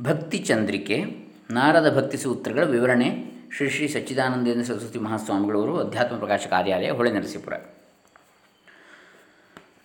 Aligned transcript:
ಭಕ್ತಿ 0.00 0.38
ಚಂದ್ರಿಕೆ, 0.38 1.04
ನಾರದ 1.50 1.96
ಭಕ್ತಿ 1.96 2.16
ಸೂತ್ರಗಳ 2.16 2.64
ವಿವರಣೆ, 2.64 3.24
ಶ್ರೀ 3.56 3.70
ಶ್ರೀ 3.70 3.88
ಸಚ್ಚಿದಾನಂದೇಂದ್ರ 3.88 4.72
ಸರಸ್ವತಿ 4.72 4.98
ಮಹಾಸ್ವಾಮಿಗಳವರು 4.98 5.78
ಅಧ್ಯಾತ್ಮ 5.78 6.16
ಪ್ರಕಾಶ 6.16 6.46
ಕಾರ್ಯಾಲಯ, 6.50 6.90
ಹೊಳೆ 6.90 7.12
ನರಸೀಪುರ. 7.12 7.54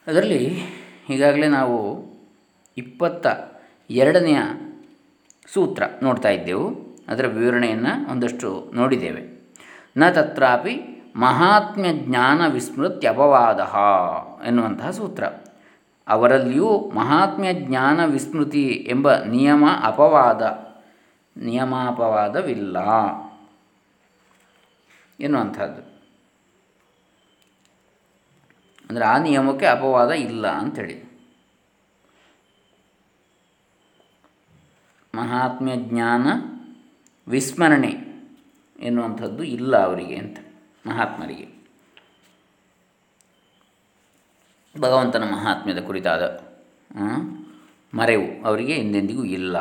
ಅದರಲ್ಲಿ 0.07 0.62
ಈಗಾಗಲೇ 1.09 1.47
ನಾವು 1.47 2.05
ಇಪ್ಪತ್ತ 2.78 3.28
ಎರಡನೆಯ 3.89 4.38
ಸೂತ್ರ 5.54 5.83
ನೋಡ್ತಾ 6.04 6.29
ಇದ್ದೆವು. 6.29 6.97
ಅದರ 7.08 7.28
ವಿವರಣೆಯನ್ನು 7.28 8.12
ಒಂದಷ್ಟು 8.12 8.71
ನೋಡಿದ್ದೇವೆ. 8.76 9.51
ನ 9.97 10.10
ತತ್ರಾಪಿ 10.10 11.03
ಮಹಾತ್ಮ್ಯ 11.15 11.94
ಜ್ಞಾನ 11.94 12.47
ವಿಸ್ಮೃತ್ಯಪವಾದ 12.47 13.60
ಎನ್ನುವಂತಹ 14.47 14.89
ಸೂತ್ರ. 14.89 15.24
ಅವರಲ್ಲಿಯೂ 16.08 16.91
ಮಹಾತ್ಮ್ಯ 16.95 17.53
ಜ್ಞಾನ 17.53 18.05
ವಿಸ್ಮೃತಿ 18.05 18.67
ಎಂಬ 18.67 19.13
ನಿಯಮ 19.13 19.66
ಅಪವಾದ, 19.84 20.41
ನಿಯಮಾಪವಾದವಿಲ್ಲ. 21.38 22.77
ಎನ್ನುವಂಥದ್ದು. 25.20 25.98
ಅಂದರೆ 28.90 29.05
ಆ 29.05 29.18
ನಿಯಮಕ್ಕೆ 29.18 29.66
ಅಪವಾದ 29.66 30.12
ಇಲ್ಲ 30.12 30.48
ಅಂಥೇಳಿ 30.48 31.08
ಮಹಾತ್ಮ್ಯ 35.16 35.76
ಜ್ಞಾನ 35.76 36.27
ವಿಸ್ಮರಣೆ 37.27 38.08
ಎನ್ನುವಂಥದ್ದು 38.80 39.44
ಇಲ್ಲ 39.44 39.77
ಅವರಿಗೆ 39.77 40.16
ಅಂತ 40.16 40.38
ಮಹಾತ್ಮರಿಗೆ. 40.88 41.57
ಭಗವಂತನ 44.81 45.23
ಮಹಾತ್ಮ್ಯದ 45.34 45.81
ಕುರಿತಾದ 45.88 46.23
ಮರೆವು 47.94 48.27
ಅವರಿಗೆ 48.45 48.73
ಎಂದೆಂದಿಗೂ 48.73 49.23
ಇಲ್ಲ. 49.23 49.58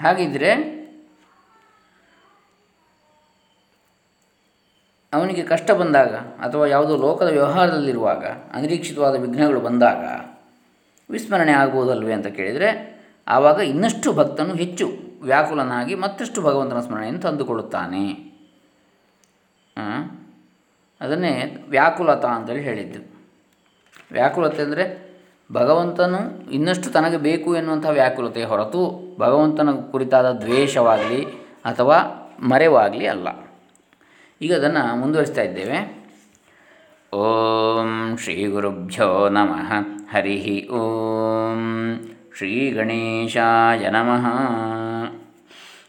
ಹಾಗಿದ್ದರೆ 0.00 0.50
ಅವನಿಗೆ 5.12 5.42
ಕಷ್ಟ 5.42 5.70
ಬಂದಾಗ 5.70 6.14
ಅಥವಾ 6.14 6.66
ಯಾವುದೋ 6.66 6.96
ಲೋಕದ 6.96 7.28
ವ್ಯವಹಾರದಲ್ಲಿರುವಾಗ 7.28 8.24
ಅನಿರೀಕ್ಷಿತವಾದ 8.26 9.14
ವಿಘ್ನಗಳು 9.14 9.60
ಬಂದಾಗ 9.60 10.04
ವಿಸ್ಮರಣೆ 11.10 11.52
ಆಗ್ಬೋದಲ್ವೇ 11.52 12.12
ಅಂತ 12.12 12.26
ಕೇಳಿದರೆ 12.26 12.70
ಆವಾಗ 13.28 13.58
ಇನ್ನಷ್ಟು 13.58 14.12
ಭಕ್ತನು 14.12 14.54
ಹೆಚ್ಚು 14.54 14.86
ವ್ಯಾಕುಲನಾಗಿ 15.22 15.94
ಮತ್ತಷ್ಟು 15.94 16.42
ಭಗವಂತನ 16.42 16.80
ಸ್ಮರಣೆಯನ್ನು 16.80 17.20
ತಂದುಕೊಳ್ಳುತ್ತಾನೆ. 17.20 18.04
ಅದನ್ನೇ 21.00 21.64
ವ್ಯಾಕುಲತ 21.68 22.24
ಅಂತೇಳಿ 22.24 22.60
ಹೇಳಿದ್ದು. 22.60 23.14
ವ್ಯಾಕುಲತೆ 24.12 24.62
ಅಂದರೆ 24.62 25.04
ಭಗವಂತನು 25.52 26.50
ಇನ್ನಷ್ಟು 26.50 26.90
ತನಗೆ 26.90 27.16
ಬೇಕು 27.16 27.56
ಎನ್ನುವಂಥ 27.56 27.86
ವ್ಯಾಕುಲತೆ 27.86 28.44
ಹೊರತು 28.44 29.16
ಭಗವಂತನ 29.20 29.70
ಕುರಿತಾದ 29.70 30.32
ದ್ವೇಷವಾಗಲಿ 30.32 31.24
ಅಥವಾ 31.64 31.96
ಮರೆವಾಗಲಿ 32.40 33.06
ಅಲ್ಲ. 33.06 33.28
ಈಗ 34.42 34.54
ಅದನ್ನು 34.54 34.96
ಮುಂದುವರಿಸ್ತಾ 34.96 35.42
ಇದ್ದೇವೆ. 35.42 36.04
ಓಂ 37.16 38.16
ಶ್ರೀ 38.16 38.46
ಗುರುಭ್ಯೋ 38.46 39.28
ನಮಃ. 39.28 39.72
ಹರಿ 40.12 40.68
ಓಂ 40.68 42.00
ಶ್ರೀ 42.36 42.70
ಗಣೇಶಾಯ 42.70 43.88
ನಮಃ. 43.88 44.26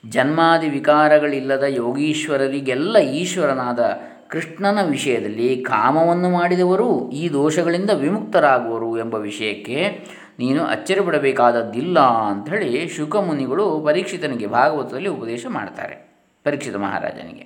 ಜನ್ಮಾದಿ 0.09 0.69
ವಿಕಾರಗಳಿಲ್ಲದ 0.69 1.64
ಯೋಗೀಶ್ವರರಿಗೆಲ್ಲ 1.64 2.97
ಈಶ್ವರನಾದ 2.97 4.00
ಕೃಷ್ಣನ 4.36 4.80
ವಿಷಯದಲ್ಲಿ 4.83 5.64
ಕಾಮವನ್ನು 5.64 6.30
ಮಾಡಿದವರು 6.30 7.09
ಈ 7.09 7.30
ದೋಷಗಳಿಂದ 7.30 7.89
ವಿಮುಕ್ತರಾಗುವರು 7.89 8.97
ಎಂಬ 8.97 9.16
ವಿಷಯಕ್ಕೆ 9.16 9.78
ನೀನು 10.39 10.61
ಅಚ್ಚರಿಪಡಬೇಕಾದದ್ದಿಲ್ಲ 10.64 12.00
ಅಂಥೇಳಿ 12.00 12.88
ಶುಕಮುನಿಗಳು 12.95 13.80
ಪರೀಕ್ಷಿತನಿಗೆ 13.86 14.47
ಭಾಗವತದಲ್ಲಿ 14.47 15.09
ಉಪದೇಶ 15.09 15.45
ಮಾಡ್ತಾರೆ, 15.50 15.95
ಪರೀಕ್ಷಿತ 16.44 16.75
ಮಹಾರಾಜನಿಗೆ. 16.75 17.45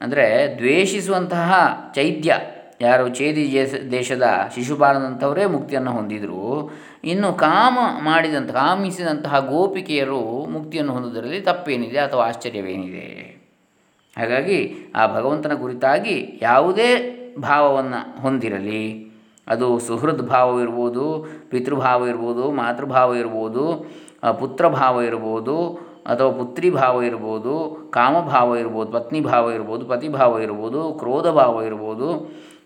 ಅಂದರೆ 0.00 0.56
ದ್ವೇಷಿಸುವಂತಹ 0.58 1.54
ಚೈತ್ಯ, 1.94 2.36
ಯಾರು 2.80 3.08
ಚೇದಿ 3.08 3.44
ದೇಶದ 3.90 4.50
ಶಿಶುಪಾಲನಂಥವರೇ 4.54 5.46
ಮುಕ್ತಿಯನ್ನು 5.46 5.90
ಹೊಂದಿದರು, 5.90 6.70
ಇನ್ನು 7.04 7.32
ಕಾಮ 7.32 7.78
ಮಾಡಿದಂಥ, 8.04 8.50
ಕಾಮಿಸಿದಂತಹ 8.50 9.38
ಗೋಪಿಕೆಯರು 9.38 10.22
ಮುಕ್ತಿಯನ್ನು 10.46 10.92
ಹೊಂದುವುದರಲ್ಲಿ 10.92 11.40
ತಪ್ಪೇನಿದೆ 11.40 11.98
ಅಥವಾ 11.98 12.26
ಆಶ್ಚರ್ಯವೇನಿದೆ? 12.26 13.37
ಹಾಗಾಗಿ 14.18 14.58
ಆ 15.00 15.02
ಭಗವಂತನ 15.16 15.54
ಕುರಿತಾಗಿ 15.62 16.16
ಯಾವುದೇ 16.42 16.90
ಭಾವವನ್ನು 17.48 18.00
ಹೊಂದಿರಲಿ. 18.22 18.84
ಅದು 19.46 19.66
ಸುಹೃದ್ 19.86 20.24
ಭಾವವಿರ್ಬೋದು 20.32 21.04
ಪಿತೃಭಾವ 21.50 22.08
ಇರ್ಬೋದು, 22.12 22.44
ಮಾತೃಭಾವ 22.62 23.14
ಇರ್ಬೋದು 23.22 23.64
ಪುತ್ರಭಾವ 24.40 25.02
ಇರ್ಬೋದು, 25.08 25.54
ಅಥವಾ 26.12 26.30
ಪುತ್ರಿ 26.38 26.68
ಭಾವ 26.70 26.96
ಇರ್ಬೋದು, 27.08 27.54
ಕಾಮಭಾವ 27.96 28.56
ಇರ್ಬೋದು, 28.62 28.88
ಪತ್ನಿ 28.96 29.20
ಭಾವ 29.20 29.44
ಇರ್ಬೋದು 29.56 29.84
ಪತಿಭಾವ 29.92 30.40
ಇರ್ಬೋದು, 30.46 30.80
ಕ್ರೋಧ 31.00 31.26
ಭಾವ 31.38 31.62
ಇರ್ಬೋದು, 31.68 32.08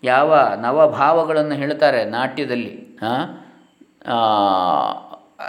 ಯಾವ 0.05 0.31
ನವಭಾವಗಳನ್ನು 0.65 1.57
ಹೇಳ್ತಾರೆ 1.63 2.01
ನಾಟ್ಯದಲ್ಲಿ 2.17 2.73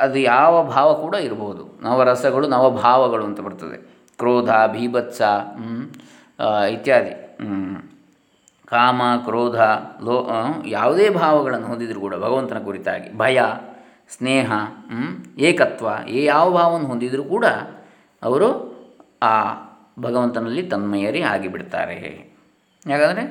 ಅದು 0.03 0.19
ಯಾವ 0.33 0.53
ಭಾವ 0.75 0.89
ಕೂಡ 1.01 1.15
ಇರ್ಬೋದು. 1.27 1.63
ನವರಸಗಳು 1.85 2.45
ನವಭಾವಗಳು 2.55 3.23
ಅಂತ 3.29 3.41
ಬರ್ತದೆ. 3.47 3.77
ಕ್ರೋಧ 4.19 4.51
ಭೀಭತ್ಸ 4.75 5.21
ಇತ್ಯಾದಿ 6.75 7.13
ಕಾಮ 8.71 9.01
ಕ್ರೋಧ 9.25 9.57
ಲೋ 10.05 10.15
ಯಾವುದೇ 10.67 11.07
ಭಾವಗಳನ್ನು 11.21 11.67
ಹೊಂದಿದರೂ 11.71 11.99
ಕೂಡ 12.05 12.15
ಭಗವಂತನ 12.25 12.59
ಕುರಿತಾಗಿ 12.67 13.09
ಭಯ, 13.17 13.39
ಸ್ನೇಹ 14.15 14.51
ಏಕತ್ವ 15.49 15.87
ಈ 16.15 16.19
ಯಾವ 16.25 16.45
ಭಾವವನ್ನು 16.57 16.87
ಹೊಂದಿದರೂ 16.87 17.23
ಕೂಡ 17.33 17.45
ಅವರು 18.23 18.49
ಆ 19.31 19.35
ಭಗವಂತನಲ್ಲಿ 20.05 20.63
ತನ್ಮಯರಿ 20.71 21.21
ಆಗಿಬಿಡ್ತಾರೆ. 21.33 21.97
ಯಾಕಂದರೆ 22.85 23.23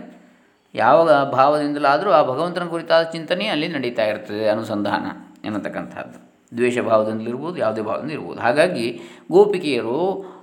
ಯಾವ 0.75 0.98
ಭಾವದಿಂದಲಾದರೂ 1.38 2.10
ಆ 2.19 2.21
ಭಗವಂತನ 2.32 2.66
ಕುರಿತಾದ 2.75 3.04
ಚಿಂತನೆ 3.15 3.47
ಅಲ್ಲಿ 3.54 3.69
ನಡೀತಾ 3.76 4.04
ಇರ್ತದೆ 4.10 4.44
ಅನುಸಂಧಾನ 4.48 5.06
ಎನ್ನತಕ್ಕಂಥದ್ದು. 5.47 6.19
ದ್ವೇಷ 6.56 6.78
ಭಾವದಿಂದಲಿರ್ಬೋದು 6.91 7.56
ಯಾವುದೇ 7.65 7.82
ಭಾವದಿಂದ 7.88 8.12
ಇರ್ಬೋದು. 8.16 8.38
ಹಾಗಾಗಿ 8.41 8.87
ಗೋಪಿಕೆಯರು 9.34 9.98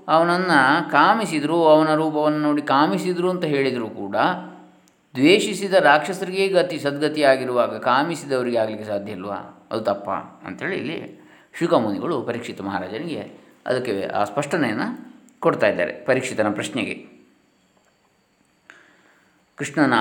ಅವನನ್ನು 0.09 0.91
ಕಾಮಿಸಿದರು, 0.91 1.57
ಅವನ 1.67 1.95
ರೂಪವನ್ನು 1.95 2.39
ನೋಡಿ 2.39 2.61
ಕಾಮಿಸಿದರು 2.61 3.29
ಅಂತ 3.29 3.43
ಹೇಳಿದರೂ 3.43 3.89
ಕೂಡ, 3.89 4.15
ದ್ವೇಷಿಸಿದ 5.15 5.73
ರಾಕ್ಷಸರಿಗೆ 5.73 6.47
ಗತಿ 6.47 6.79
ಸದ್ಗತಿ 6.79 7.23
ಆಗಿರುವಾಗ 7.23 7.77
ಕಾಮಿಸಿದವರಿಗೆ 7.77 8.57
ಆಗಲಿಕ್ಕೆ 8.57 8.87
ಸಾಧ್ಯ 8.87 9.11
ಇಲ್ವಾ? 9.11 9.67
ಅದು 9.71 9.81
ತಪ್ಪ 9.81 10.09
ಅಂಥೇಳಿ 10.47 10.75
ಇಲ್ಲಿ 10.75 10.97
ಶುಕಮುನಿಗಳು 11.59 12.21
ಪರೀಕ್ಷಿತ 12.21 12.61
ಮಹಾರಾಜನಿಗೆ 12.61 13.21
ಅದಕ್ಕೆ 13.67 14.03
ಆ 14.07 14.23
ಸ್ಪಷ್ಟನೆಯನ್ನು 14.23 14.87
ಕೊಡ್ತಾ 15.39 15.67
ಇದ್ದಾರೆ 15.67 15.91
ಪರೀಕ್ಷಿತನ 15.91 16.49
ಪ್ರಶ್ನೆಗೆ. 16.53 16.95
ಕೃಷ್ಣನ 19.57 19.93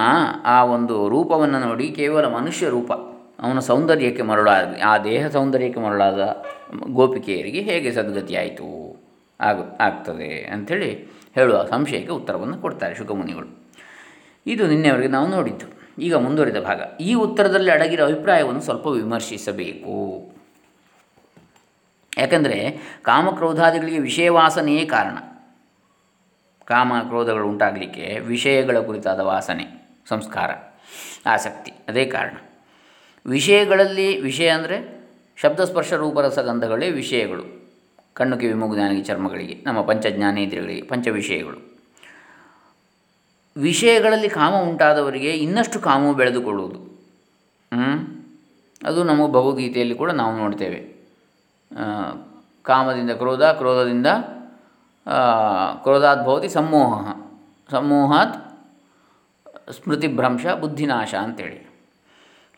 ಆ 0.45 0.65
ಒಂದು 0.65 1.09
ರೂಪವನ್ನು 1.09 1.59
ನೋಡಿ 1.61 1.89
ಕೇವಲ 1.91 2.27
ಮನುಷ್ಯ 2.27 2.69
ರೂಪ, 2.69 2.93
ಅವನ 3.41 3.59
ಸೌಂದರ್ಯಕ್ಕೆ 3.59 4.23
ಮರಳಾದ, 4.23 4.69
ಆ 4.85 4.99
ದೇಹ 4.99 5.29
ಸೌಂದರ್ಯಕ್ಕೆ 5.29 5.81
ಮರಳಾದ 5.81 6.21
ಗೋಪಿಕೆಯರಿಗೆ 6.93 7.61
ಹೇಗೆ 7.61 7.93
ಸದ್ಗತಿಯಾಯಿತು? 7.93 8.69
ಆಗ, 9.41 9.77
ಆಗ್ತದೆ 9.81 10.45
ಅಂಥೇಳಿ 10.45 11.09
ಹೇಳುವ 11.35 11.65
ಸಂಶಯಕ್ಕೆ 11.65 12.13
ಉತ್ತರವನ್ನು 12.13 12.59
ಕೊಡ್ತಾರೆ 12.59 12.95
ಶುಕಮುನಿಗಳು 12.95 13.69
ಇದು 14.47 14.67
ನಿನ್ನೆವರೆಗೆ 14.67 15.09
ನಾವು 15.09 15.27
ನೋಡಿದ್ದು. 15.27 15.67
ಈಗ 15.99 16.15
ಮುಂದುವರಿದ 16.15 16.57
ಭಾಗ. 16.57 16.81
ಈ 17.01 17.15
ಉತ್ತರದಲ್ಲಿ 17.15 17.71
ಅಡಗಿರೋ 17.71 18.05
ಅಭಿಪ್ರಾಯವನ್ನು 18.05 18.61
ಸ್ವಲ್ಪ 18.61 18.87
ವಿಮರ್ಶಿಸಬೇಕು. 18.87 20.33
ಯಾಕಂದರೆ 22.19 22.77
ಕಾಮಕ್ರೋಧಾದಿಗಳಿಗೆ 23.03 23.99
ವಿಷಯವಾಸನೆಯೇ 23.99 24.85
ಕಾರಣ. 24.85 25.19
ಕಾಮ 26.65 26.93
ಕ್ರೋಧಗಳು 27.01 27.47
ಉಂಟಾಗಲಿಕ್ಕೆ 27.47 28.19
ವಿಷಯಗಳ 28.19 28.79
ಕುರಿತಾದ 28.79 29.21
ವಾಸನೆ, 29.21 29.89
ಸಂಸ್ಕಾರ, 30.09 30.51
ಆಸಕ್ತಿ, 31.27 31.73
ಅದೇ 31.89 32.05
ಕಾರಣ. 32.07 32.37
ವಿಷಯಗಳಲ್ಲಿ 33.27 34.21
ವಿಷಯ 34.21 34.49
ಅಂದರೆ 34.49 35.01
ಶಬ್ದಸ್ಪರ್ಶ 35.37 35.93
ರೂಪರಸಗಂಧಗಳೇ 35.93 36.91
ವಿಷಯಗಳು. 36.91 37.58
ಕಣ್ಣು 38.19 38.37
ಕಿವಿ 38.39 38.55
ಮೂಗು 38.55 38.75
ಜ್ಞಾನಿಗೆ 38.75 39.05
ಚರ್ಮಗಳಿಗೆ, 39.05 39.55
ನಮ್ಮ 39.65 39.81
ಪಂಚಜ್ಞಾನೇಂದ್ರಿಯಗಳಿಗೆ 39.83 40.83
ಪಂಚ 40.83 41.09
ವಿಷಯಗಳು. 41.09 41.59
ವಿಷಯಗಳಲ್ಲಿ 43.57 44.29
ಕಾಮ 44.29 44.55
ಉಂಟಾದವರಿಗೆ 44.55 45.31
ಇನ್ನಷ್ಟು 45.37 45.79
ಕಾಮವು 45.81 46.15
ಬೆಳೆದುಕೊಳ್ಳುವುದು. 46.15 46.79
ಅದು 48.85 49.05
ನಮ್ಮ 49.05 49.23
ಭಗವದ್ಗೀತೆಯಲ್ಲಿ 49.27 49.95
ಕೂಡ 49.95 50.11
ನಾವು 50.11 50.37
ನೋಡ್ತೇವೆ. 50.37 50.81
ಕಾಮದಿಂದ 52.63 53.11
ಕ್ರೋಧ, 53.11 53.43
ಕ್ರೋಧದಿಂದ 53.43 54.07
ಕ್ರೋಧಾತ್ 55.83 56.23
ಭವತಿ 56.25 56.49
ಸಮೂಹ 56.49 57.13
ಸಮೂಹಾತ್ 57.71 58.37
ಸ್ಮೃತಿಭ್ರಂಶ, 59.73 60.47
ಬುದ್ಧಿನಾಶ 60.47 61.15
ಅಂತೇಳಿ. 61.15 61.59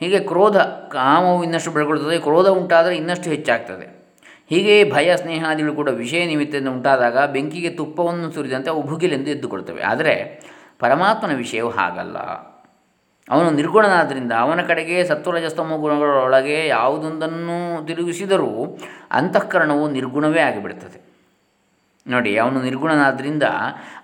ಹೀಗೆ 0.00 0.18
ಕ್ರೋಧ, 0.20 0.56
ಕಾಮವು 0.92 1.44
ಇನ್ನಷ್ಟು 1.44 1.70
ಬೆಳ್ಕೊಳ್ತದೆ 1.70 2.18
ಕ್ರೋಧ 2.18 2.48
ಉಂಟಾದರೆ 2.48 2.96
ಇನ್ನಷ್ಟು 2.96 3.30
ಹೆಚ್ಚಾಗ್ತದೆ. 3.30 3.99
ಹೀಗೆ 4.50 4.76
ಭಯ, 4.94 5.08
ಸ್ನೇಹಾದಿಗಳು 5.16 5.72
ಕೂಡ 5.80 5.88
ವಿಷಯ 6.02 6.20
ನಿಮಿತ್ತದಿಂದ 6.26 6.70
ಉಂಟಾದಾಗ 6.76 7.18
ಬೆಂಕಿಗೆ 7.34 7.70
ತುಪ್ಪವನ್ನು 7.70 8.28
ಸುರಿದಂತೆ 8.36 8.70
ಅವು 8.70 8.82
ಭುಗಿಲೆಂದು 8.82 9.30
ಎದ್ದುಕೊಳ್ತವೆ. 9.30 9.82
ಆದರೆ 9.90 10.14
ಪರಮಾತ್ಮನ 10.78 11.34
ವಿಷಯವು 11.36 11.70
ಹಾಗಲ್ಲ. 11.70 12.18
ಅವನು 13.28 13.48
ನಿರ್ಗುಣನಾದ್ದರಿಂದ 13.50 14.32
ಅವನ 14.44 14.60
ಕಡೆಗೆ 14.68 14.96
ಸತ್ವರಜಸ್ತಮ 15.04 15.76
ಗುಣಗಳೊಳಗೆ 15.76 16.56
ಯಾವುದೊಂದನ್ನು 16.66 17.58
ತಿರುಗಿಸಿದರೂ 17.86 18.50
ಅಂತಃಕರಣವು 19.10 19.84
ನಿರ್ಗುಣವೇ 19.90 20.40
ಆಗಿಬಿಡ್ತದೆ. 20.40 20.98
ನೋಡಿ, 22.06 22.32
ಅವನು 22.42 22.58
ನಿರ್ಗುಣನಾದ್ದರಿಂದ 22.62 23.46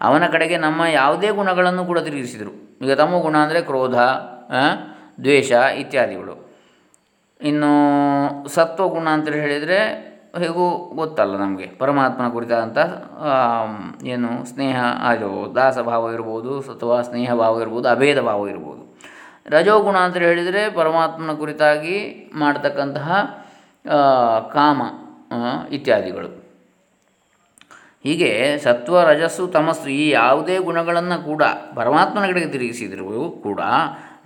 ಅವನ 0.00 0.24
ಕಡೆಗೆ 0.34 0.56
ನಮ್ಮ 0.56 0.80
ಯಾವುದೇ 1.00 1.28
ಗುಣಗಳನ್ನು 1.38 1.84
ಕೂಡ 1.90 1.98
ತಿರುಗಿಸಿದರು. 1.98 2.52
ಈಗ 2.84 2.92
ತಮ್ಮ 2.92 3.14
ಗುಣ 3.22 3.36
ಅಂದರೆ 3.36 3.60
ಕ್ರೋಧ 3.60 3.96
ದ್ವೇಷ 5.24 5.50
ಇತ್ಯಾದಿಗಳು. 5.82 6.34
ಇನ್ನು 7.40 7.72
ಸತ್ವಗುಣ 8.48 9.06
ಅಂತೇಳಿ 9.08 9.40
ಹೇಳಿದರೆ 9.40 9.80
ಹೇಗೂ 10.42 10.66
ಗೊತ್ತಲ್ಲ 10.98 11.34
ನಮಗೆ. 11.42 11.66
ಪರಮಾತ್ಮನ 11.80 12.28
ಕುರಿತಾದಂಥ 12.36 12.78
ಏನು 14.14 14.30
ಸ್ನೇಹ 14.50 14.78
ಆಗಿರ್ಬೋದು, 15.10 15.50
ದಾಸಭಾವ 15.58 16.10
ಇರ್ಬೋದು, 16.16 16.52
ಅಥವಾ 16.74 16.96
ಸ್ನೇಹ 17.08 17.30
ಭಾವ 17.42 17.60
ಇರ್ಬೋದು 17.64 17.88
ಅಭೇದ 17.94 18.20
ಭಾವ 18.30 18.48
ಇರ್ಬೋದು. 18.54 18.82
ರಜೋಗುಣ 19.54 19.96
ಅಂತ 20.06 20.16
ಹೇಳಿದರೆ 20.26 20.62
ಪರಮಾತ್ಮನ 20.80 21.34
ಕುರಿತಾಗಿ 21.42 21.96
ಮಾಡ್ತಕ್ಕಂತಹ 22.42 23.08
ಕಾಮ 24.56 24.82
ಇತ್ಯಾದಿಗಳು. 25.76 26.30
ಹೀಗೆ 28.06 28.32
ಸತ್ವ, 28.64 28.96
ರಜಸ್ಸು, 29.10 29.44
ತಮಸ್ಸು 29.54 29.88
ಈ 30.00 30.04
ಯಾವುದೇ 30.10 30.56
ಗುಣಗಳನ್ನು 30.66 31.16
ಕೂಡ 31.30 31.42
ಪರಮಾತ್ಮನ 31.78 32.26
ಕಡೆಗೆ 32.32 32.50
ತಿರುಗಿಸಿದರೂ 32.54 33.06
ಕೂಡ 33.46 33.60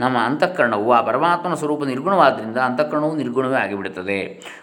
ನಮ್ಮ 0.00 0.19
ಅಂತಃಕರಣವು 0.19 0.93
ಆ 0.93 1.00
ಪರಮಾತ್ಮನ 1.00 1.55
ಸ್ವರೂಪ 1.55 1.85
ನಿರ್ಗುಣವಾದ್ದರಿಂದ 1.85 2.56
ಅಂತಃಕರಣವು 2.56 3.17
ನಿರ್ಗುಣವೇ 3.17 3.56
ಆಗಿಬಿಡುತ್ತದೆ. 3.56 4.19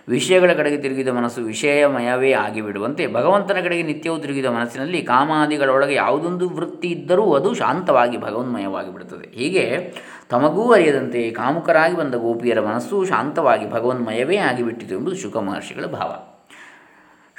ವಿಷಯಗಳ 0.08 0.52
ಕಡೆಗೆ 0.54 0.78
ತಿರುಗಿದ 0.78 1.08
ಮನಸ್ಸು 1.08 1.42
ವಿಷಯಮಯವೇ 1.42 2.32
ಆಗಿಬಿಡುವಂತೆ 2.32 3.14
ಭಗವಂತನ 3.14 3.58
ಕಡೆಗೆ 3.64 3.84
ನಿತ್ಯವೂ 3.84 4.18
ತಿರುಗಿದ 4.18 4.46
ಮನಸ್ಸಿನಲ್ಲಿ 4.46 5.02
ಕಾಮಾದಿಗಳೊಳಗೆ 5.04 5.96
ಯಾವುದೊಂದು 5.96 6.50
ವೃತ್ತಿ 6.50 6.88
ಇದ್ದರೂ 6.88 7.34
ಅದು 7.34 7.54
ಶಾಂತವಾಗಿ 7.54 8.18
ಭಗವನ್ಮಯವಾಗಿ 8.18 8.94
ಬಿಡುತ್ತದೆ 8.94 9.28
ಹೀಗೆ 9.36 9.94
ತಮಗೂ 10.30 10.72
ಅರಿಯದಂತೆ 10.74 11.32
ಕಾಮುಕರಾಗಿ 11.32 11.96
ಬಂದ 11.96 12.16
ಗೋಪಿಯರ 12.16 12.62
ಮನಸ್ಸು 12.62 13.06
ಶಾಂತವಾಗಿ 13.06 13.72
ಭಗವನ್ಮಯವೇ 13.72 14.38
ಆಗಿಬಿಟ್ಟಿತು 14.38 14.96
ಎಂಬುದು 14.96 15.16
ಶುಕ 15.16 15.38
ಮಹರ್ಷಿಗಳ 15.38 15.86
ಭಾವ. 15.86 16.16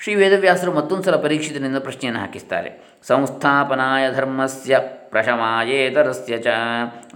ಶ್ರೀ 0.02 0.14
ವೇದವ್ಯಾಸರು 0.14 0.72
ಮತ್ತೊಂದು 0.72 1.02
ಸಲ 1.02 1.16
ಪರೀಕ್ಷಿತನಿಂದ 1.16 1.78
ಪ್ರಶ್ನೆಯನ್ನು 1.78 2.20
ಹಾಕಿಸ್ತಾರೆ. 2.20 2.98
ಸಂಸ್ಥಾಪನಾಯ 3.06 4.12
ಧರ್ಮಸ್ಯ 4.12 4.80
ಪ್ರಶಮಾಯೇತರಸ್ಯ 5.12 6.36
ಚ 6.46 6.48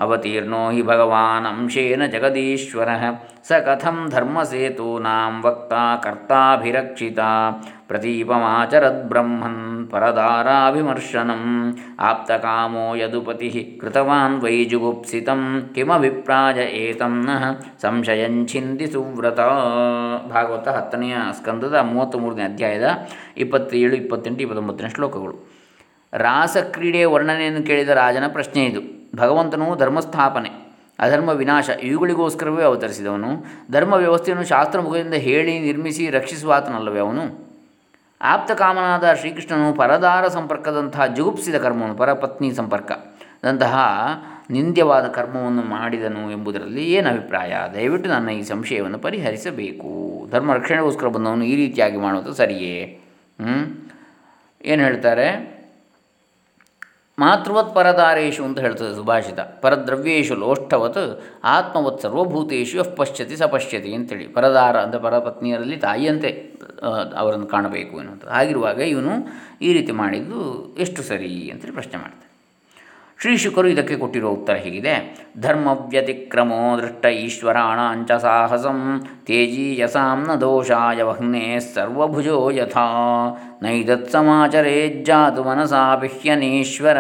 ಅವತೀರ್ಣೋ 0.05 0.63
ಹಿ 0.77 0.83
ಭಗವಾನ್ 0.83 1.49
ಅಂಶೇನ 1.51 2.03
ಜಗದೀಶ್ವರ 2.15 2.91
ಸ 3.49 3.59
ಕಥಂ 3.67 3.97
ಧರ್ಮಸೇತೂನಾಂ 4.15 5.35
ವಕ್ತಾ 5.45 5.83
ಕರ್ತಾಭಿರಕ್ಷಿತ 6.05 7.21
ಪ್ರತೀಪಮಾಚರದ್ಬ್ರಹ್ಮನ್ 7.89 9.63
ಪರದಾರಾಭಿಮರ್ಶನಂ 9.93 11.43
ಆಪ್ತಕಾಮೋ 12.11 12.87
ಯದುಪತಿ 13.01 13.51
ಕೃತವಾನ್ 13.81 14.37
ವೈ 14.45 14.55
ಜುಗುಪ್ಸಿತಂ 14.65 15.43
ಕಿಮಭಿಪ್ರಾಯ 15.75 16.59
ಏತಂ 16.85 17.17
ನಃ 17.27 17.45
ಸಂಶಯಂಚಿಂದಿ 17.85 18.89
ಸುವ್ರತ 18.93 19.41
ಭಾಗವತ 20.33 20.69
ಹತ್ತನೆಯ 20.79 21.17
ಸ್ಕಂದದ 21.41 21.77
ಮೂವತ್ತ್ಮೂರನೇ 21.93 22.45
ಅಧ್ಯಾಯದ 22.45 22.87
ಇಪ್ಪತ್ತೇಳು, 23.37 23.95
ಇಪ್ಪತ್ತೆಂಟು, 23.95 24.41
ಇಪ್ಪತ್ತೊಂಬತ್ತನೇ 24.43 24.91
ಶ್ಲೋಕಗಳು. 24.97 25.35
ರಾಸಕ್ರೀಡೆಯ 26.13 27.07
ವರ್ಣನೆಯನ್ನು 27.07 27.63
ಕೇಳಿದ 27.63 27.89
ರಾಜನ 27.89 28.25
ಪ್ರಶ್ನೆ 28.29 28.65
ಇದು. 28.65 28.81
ಭಗವಂತನು 29.17 29.77
ಧರ್ಮಸ್ಥಾಪನೆ, 29.77 30.51
ಅಧರ್ಮ 30.99 31.29
ವಿನಾಶ 31.29 31.69
ಇವುಗಳಿಗೋಸ್ಕರವೇ 31.83 32.63
ಅವತರಿಸಿದವನು. 32.63 33.31
ಧರ್ಮ 33.73 33.93
ವ್ಯವಸ್ಥೆಯನ್ನು 33.93 34.45
ಶಾಸ್ತ್ರ 34.45 34.81
ಮುಖದಿಂದ 34.81 35.15
ಹೇಳಿ 35.15 35.59
ನಿರ್ಮಿಸಿ 35.59 36.11
ರಕ್ಷಿಸುವಾತನಲ್ಲವೇ 36.11 37.01
ಅವನು? 37.01 37.53
ಆಪ್ತಕಾಮನಾದ 38.21 39.15
ಶ್ರೀಕೃಷ್ಣನು 39.15 39.73
ಪರದಾರ 39.75 40.29
ಸಂಪರ್ಕದಂತಹ 40.29 41.07
ಜುಗುಪ್ಸಿದ 41.07 41.59
ಕರ್ಮವನ್ನು, 41.59 41.97
ಪರಪತ್ನಿ 41.97 42.55
ಸಂಪರ್ಕದಂತಹ 42.55 43.77
ನಿಂದ್ಯವಾದ 44.51 45.09
ಕರ್ಮವನ್ನು 45.09 45.63
ಮಾಡಿದನು 45.63 46.31
ಎಂಬುದರಲ್ಲಿ 46.31 46.93
ಏನು 46.93 47.09
ಅಭಿಪ್ರಾಯ? 47.09 47.55
ದಯವಿಟ್ಟು 47.75 48.11
ನನ್ನ 48.11 48.29
ಈ 48.29 48.43
ಸಂಶಯವನ್ನು 48.43 48.99
ಪರಿಹರಿಸಬೇಕು. 48.99 50.29
ಧರ್ಮ 50.31 50.55
ರಕ್ಷಣೆಗೋಸ್ಕರ 50.55 51.07
ಬಂದವನು 51.07 51.45
ಈ 51.45 51.57
ರೀತಿಯಾಗಿ 51.57 51.97
ಮಾಡುವುದು 51.97 52.35
ಸರಿಯೇ? 52.35 53.01
ಏನು 54.65 54.83
ಹೇಳ್ತಾರೆ? 54.83 55.62
ಮಾತೃವತ್ 57.19 57.75
ಪರದಾರೇಶು 57.75 58.45
ಅಂತ 58.45 58.59
ಹೇಳ್ತದೆ 58.61 58.95
ಸುಭಾಷಿತ. 58.95 59.41
ಪರದ್ರವ್ಯೇಶು 59.41 60.35
ಲೋಷ್ಠವತ್, 60.35 61.03
ಆತ್ಮವತ್ 61.45 62.01
ಸರ್ವಭೂತೇಶು 62.03 62.77
ಯಃ 62.79 62.91
ಪಶ್ಯತಿ 62.97 63.37
ಸ 63.37 63.43
ಪಶ್ಯತಿ 63.43 63.95
ಅಂತೇಳಿ. 63.95 64.27
ಪರದಾರ 64.27 64.77
ಅಂದರೆ 64.81 65.01
ಪರಪತ್ನಿಯರಲ್ಲಿ 65.03 65.77
ತಾಯಿಯಂತೆ 65.77 66.31
ಅವರನ್ನು 67.23 67.47
ಕಾಣಬೇಕು 67.47 67.95
ಎನ್ನುವಂಥದ್ದು. 68.01 68.35
ಹಾಗಿರುವಾಗ 68.35 68.81
ಇವನು 68.95 69.15
ಈ 69.63 69.73
ರೀತಿ 69.73 69.93
ಮಾಡಿದ್ದು 69.93 70.41
ಎಷ್ಟು 70.79 71.03
ಸರಿ 71.03 71.51
ಅಂತೇಳಿ 71.55 71.75
ಪ್ರಶ್ನೆ 71.81 71.99
ಮಾಡ್ತಾರೆ 72.03 72.32
ಶ್ರೀ 73.23 73.37
ಶುಕರು 73.37 73.69
ಇದಕ್ಕೆ 73.69 73.97
ಕೊಟ್ಟಿರುವ 73.97 74.31
ಉತ್ತರ 74.31 74.55
ಹೀಗಿದೆ. 74.55 75.17
ಧರ್ಮವ್ಯತಿಕ್ರಮೋ 75.41 76.79
ದೃಷ್ಟ 76.79 77.07
ಈಶ್ವರಾಣಾಂಚ 77.07 78.13
ಸಾಹಸಂ 78.13 79.07
ತೇಜೀಯಸಾಂ 79.27 80.29
ನ 80.29 80.35
ದೋಷಾಯ 80.35 81.03
ವಹ್ನೇ 81.03 81.59
ಸರ್ವಭುಜೋ 81.75 82.51
ಯಥಾ. 82.51 82.89
ನೈದತ್ಸಮಾಚರೇಜ್ಜಾತು 83.63 85.45
ಮನಸಾಪಿಹ್ಯನೀಶ್ವರ 85.45 86.97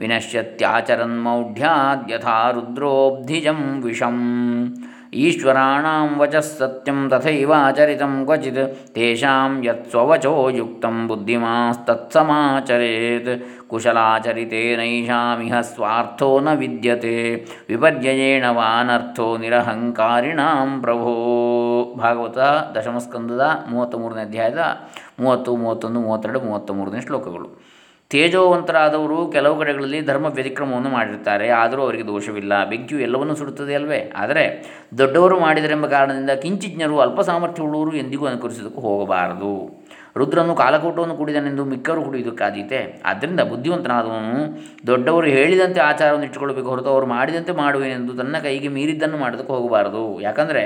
ವಿನಶ್ಯತ್ಯಾಚರನ್ಮೌಢ್ಯಾದ್ಯಥಾ 0.00 2.50
ರುದ್ರೋಬ್ಧಿಜಂ 2.50 3.82
ವಿಷಂ. 3.84 4.18
ಈಶ್ವರಾಣಾಂ 5.22 6.20
ವಚಃ 6.20 6.58
ಸತ್ಯಂ 6.58 7.10
ತಥೈವಾಚರಿತಂ 7.10 8.24
ಕ್ವಚಿತ್ 8.24 8.94
ತೇಷಾಂ 8.94 9.66
ಯತ್ಸ್ವವಚೋ 9.66 10.50
ಯುಕ್ತಂ 10.50 11.08
ಬುದ್ಧಿಮಾಸ್ತತ್ಸಮಾಚರೇತ್ 11.08 13.68
ಕುಶಲಾಚರಿತೇನೈಷಾಮಿಹ 13.68 15.60
ಸ್ವಾರ್ಥೋ 15.60 16.40
ನ 16.40 16.52
ವಿದ್ಯತೆ 16.52 17.46
ವಿಪರ್ಯಯೇಣ 17.68 18.44
ವಾನರ್ಥೋ 18.50 19.36
ನಿರಹಂಕಾರಿಣಾಂ 19.36 20.80
ಪ್ರಭೋ 20.80 21.12
ಭಾಗವತ 21.98 22.38
ದಶಮಸ್ಕಂದದ 22.76 23.66
ಮೂವತ್ತ್ಮೂರನೇ 23.70 24.20
ಅಧ್ಯಾಯದ 24.20 24.58
ಮೂವತ್ತು, 25.20 25.56
ಮೂವತ್ತೊಂದು, 25.56 26.00
ಮೂವತ್ತೆರಡು 26.00 26.40
ಮೂವತ್ತ 26.40 26.70
ಮೂರನೇ 26.70 27.00
ಶ್ಲೋಕಗಳು. 27.00 27.73
ತೇಜೋವಂತರಾದವರು 28.14 29.16
ಕೆಲವು 29.26 29.58
ಕಡೆಗಳಲ್ಲಿ 29.58 30.00
ಧರ್ಮ 30.00 30.26
ವ್ಯತಿಕ್ರಮವನ್ನು 30.26 30.90
ಮಾಡಿರ್ತಾರೆ. 30.90 31.48
ಆದರೂ 31.48 31.82
ಅವರಿಗೆ 31.82 32.06
ದೋಷವಿಲ್ಲ. 32.06 32.64
ಬೆಂಕಿಯು 32.64 33.00
ಎಲ್ಲವನ್ನೂ 33.00 33.34
ಸುಡುತ್ತದೆ 33.34 33.74
ಅಲ್ವೇ? 33.74 34.12
ಆದರೆ 34.16 34.44
ದೊಡ್ಡವರು 34.98 35.40
ಮಾಡಿದರೆಂಬ 35.40 35.86
ಕಾರಣದಿಂದ 35.86 36.30
ಕಿಂಚಿಜ್ಞರು 36.30 36.98
ಅಲ್ಪ 37.00 37.20
ಸಾಮರ್ಥ್ಯವುಳ್ಳವರು 37.20 37.96
ಎಂದಿಗೂ 37.96 38.26
ಅನುಕರಿಸೋದಕ್ಕೂ 38.26 38.80
ಹೋಗಬಾರದು. 38.80 39.52
ರುದ್ರನು 40.16 40.54
ಕಾಲಕೂಟವನ್ನು 40.54 41.16
ಕುಡಿದನೆಂದು 41.16 41.64
ಮಿಕ್ಕರು 41.64 42.02
ಕುಡಿಯುವುದಕ್ಕಾದೀತೆ 42.04 43.02
ಆದ್ದರಿಂದ 43.04 43.40
ಬುದ್ಧಿವಂತನಾದವನು 43.40 44.36
ದೊಡ್ಡವರು 44.86 45.26
ಹೇಳಿದಂತೆ 45.26 45.80
ಆಚಾರವನ್ನು 45.80 46.24
ಇಟ್ಟುಕೊಳ್ಳಬೇಕು 46.24 46.68
ಹೊರತು 46.68 46.88
ಅವರು 46.88 47.06
ಮಾಡಿದಂತೆ 47.06 47.52
ಮಾಡುವೆನೆಂದು 47.52 48.14
ತನ್ನ 48.14 48.36
ಕೈಗೆ 48.42 48.68
ಮೀರಿದ್ದನ್ನು 48.68 49.18
ಮಾಡೋದಕ್ಕೆ 49.18 49.52
ಹೋಗಬಾರದು. 49.52 50.20
ಯಾಕಂದರೆ 50.20 50.64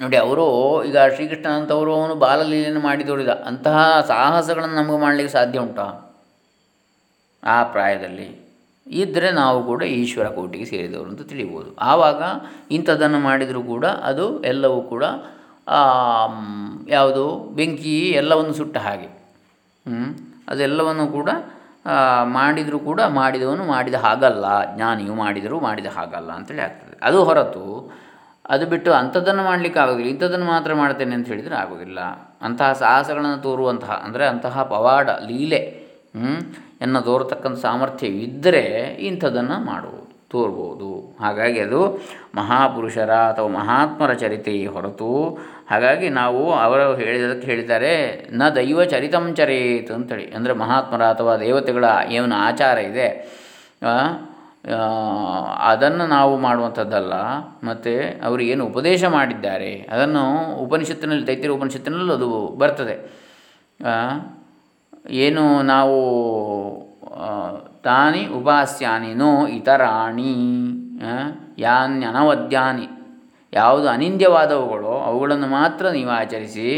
ನೋಡಿ, 0.00 0.16
ಅವರು 0.16 0.46
ಈಗ 0.84 0.98
ಶ್ರೀಕೃಷ್ಣ 1.14 1.48
ಅಂತವರು 1.58 1.92
ಅವನು 1.98 2.14
ಬಾಲಲೀಲೆಯನ್ನು 2.14 2.80
ಮಾಡಿ 2.80 3.04
ತೋರಿದ 3.04 3.32
ಅಂತಹ 3.50 3.76
ಸಾಹಸಗಳನ್ನು 4.08 4.76
ನಮಗೆ 4.76 4.98
ಮಾಡಲಿಕ್ಕೆ 5.00 5.32
ಸಾಧ್ಯ 5.32 5.58
ಉಂಟಾ? 5.58 5.86
ಆ 7.42 7.56
ಪ್ರಾಯದಲ್ಲಿ. 7.74 8.28
ಇದ್ದರೆ 8.86 9.28
ನಾವು 9.30 9.58
ಕೂಡ 9.64 9.82
ಈಶ್ವರ 10.00 10.26
ಕೋಟಿಗೆ 10.28 10.64
ಸೇರಿದವರು 10.64 11.08
ಅಂತ 11.10 11.22
ತಿಳಿಬೋದು. 11.22 11.70
ಆವಾಗ 11.80 12.22
ಇಂಥದ್ದನ್ನು 12.70 13.18
ಮಾಡಿದರೂ 13.18 13.60
ಕೂಡ 13.72 13.84
ಅದು 14.10 14.26
ಎಲ್ಲವೂ 14.44 14.78
ಕೂಡ 14.92 15.04
ಯಾವುದು, 16.88 17.24
ಬೆಂಕಿ 17.58 17.96
ಎಲ್ಲವನ್ನು 18.20 18.54
ಸುಟ್ಟ 18.54 18.76
ಹಾಗೆ. 18.78 19.08
ಅದೆಲ್ಲವನ್ನು 20.48 21.06
ಕೂಡ 21.06 21.30
ಮಾಡಿದರೂ 22.36 22.78
ಕೂಡ 22.88 23.00
ಮಾಡಿದವನು 23.18 23.64
ಮಾಡಿದ 23.64 23.96
ಹಾಗಲ್ಲ. 24.04 24.46
ಜ್ಞಾನಿಯು 24.74 25.14
ಮಾಡಿದರೂ 25.14 25.56
ಮಾಡಿದ 25.60 25.88
ಹಾಗಲ್ಲ 25.96 26.30
ಅಂತೇಳಿ 26.32 26.62
ಆಗ್ತದೆ. 26.68 26.96
ಅದು 27.02 27.18
ಹೊರತು 27.24 27.64
ಅದು 28.54 28.64
ಬಿಟ್ಟು 28.72 28.90
ಅಂಥದ್ದನ್ನು 29.00 29.42
ಮಾಡಲಿಕ್ಕೆ 29.48 29.78
ಆಗೋದಿಲ್ಲ. 29.82 30.08
ಇಂಥದ್ದನ್ನು 30.14 30.48
ಮಾತ್ರ 30.54 30.74
ಮಾಡ್ತೇನೆ 30.80 31.14
ಅಂತ 31.18 31.26
ಹೇಳಿದರೆ 31.32 31.56
ಆಗೋದಿಲ್ಲ. 31.62 32.00
ಅಂತಹ 32.46 32.70
ಸಾಹಸಗಳನ್ನು 32.82 33.40
ತೋರುವಂತಹ, 33.46 33.94
ಅಂದರೆ 34.06 34.24
ಅಂತಹ 34.32 34.62
ಪವಾಡ, 34.74 35.08
ಲೀಲೆ 35.30 35.60
ಎನ್ನು 36.84 37.00
ತೋರತಕ್ಕಂಥ 37.08 37.58
ಸಾಮರ್ಥ್ಯ 37.66 38.08
ಇದ್ದರೆ 38.26 38.64
ಇಂಥದ್ದನ್ನು 39.08 39.56
ಮಾಡುವುದು 39.70 40.02
ತೋರ್ಬೋದು. 40.32 40.90
ಹಾಗಾಗಿ 41.24 41.58
ಅದು 41.64 41.80
ಮಹಾಪುರುಷರ 42.38 43.12
ಅಥವಾ 43.32 43.48
ಮಹಾತ್ಮರ 43.58 44.12
ಚರಿತೆ 44.22 44.54
ಹೊರತು, 44.74 45.10
ಹಾಗಾಗಿ 45.70 46.08
ನಾವು 46.20 46.40
ಅವರು 46.64 46.84
ಹೇಳಿದಕ್ಕೆ 47.02 47.46
ಹೇಳಿದ್ದಾರೆ, 47.50 47.92
ನ 48.38 48.48
ದೈವ 48.58 48.84
ಚರಿತಂ 48.92 49.26
ಚರೇತ್ 49.38 49.90
ಅಂತೇಳಿ. 49.96 50.26
ಅಂದರೆ 50.36 50.54
ಮಹಾತ್ಮರ 50.62 51.04
ಅಥವಾ 51.14 51.34
ದೇವತೆಗಳ 51.44 51.84
ಏನು 52.16 52.36
ಆಚಾರ 52.48 52.76
ಇದೆ 52.90 53.08
ಅದನ್ನು 55.68 56.04
ನಾವು 56.06 56.32
ಮಾಡುವಂಥದ್ದಲ್ಲ, 56.38 57.14
ಮತ್ತು 57.68 57.92
ಅವರು 58.26 58.42
ಏನು 58.52 58.62
ಉಪದೇಶ 58.70 59.04
ಮಾಡಿದ್ದಾರೆ, 59.16 59.70
ಅದನ್ನು 59.94 60.24
ಉಪನಿಷತ್ತಿನಲ್ಲಿ 60.64 61.26
ತೈತಿರ 61.30 61.50
ಉಪನಿಷತ್ತಿನಲ್ಲೂ 61.50 62.12
ಅದು 62.18 62.30
ಬರ್ತದೆ. 62.62 62.96
ಏನು 65.24 65.44
ನಾವು 65.72 65.96
ತಾನಿ 67.86 68.22
ಉಪಾಸ್ಯಾನಿ 68.38 69.10
ನೋ 69.14 69.30
ಇತರಾಣಿ 69.56 70.32
ಯಾನ್ಯನವದ್ಯಾನಿ 71.58 72.86
ಯಾವುದು 73.52 73.86
ಅನಿಂದ್ಯವಾದವುಗಳೋ 73.88 74.94
ಅವುಗಳನ್ನು 75.08 75.48
ಮಾತ್ರ 75.58 75.90
ನೀವು 75.90 76.10
ಆಚರಿಸಿ 76.10 76.70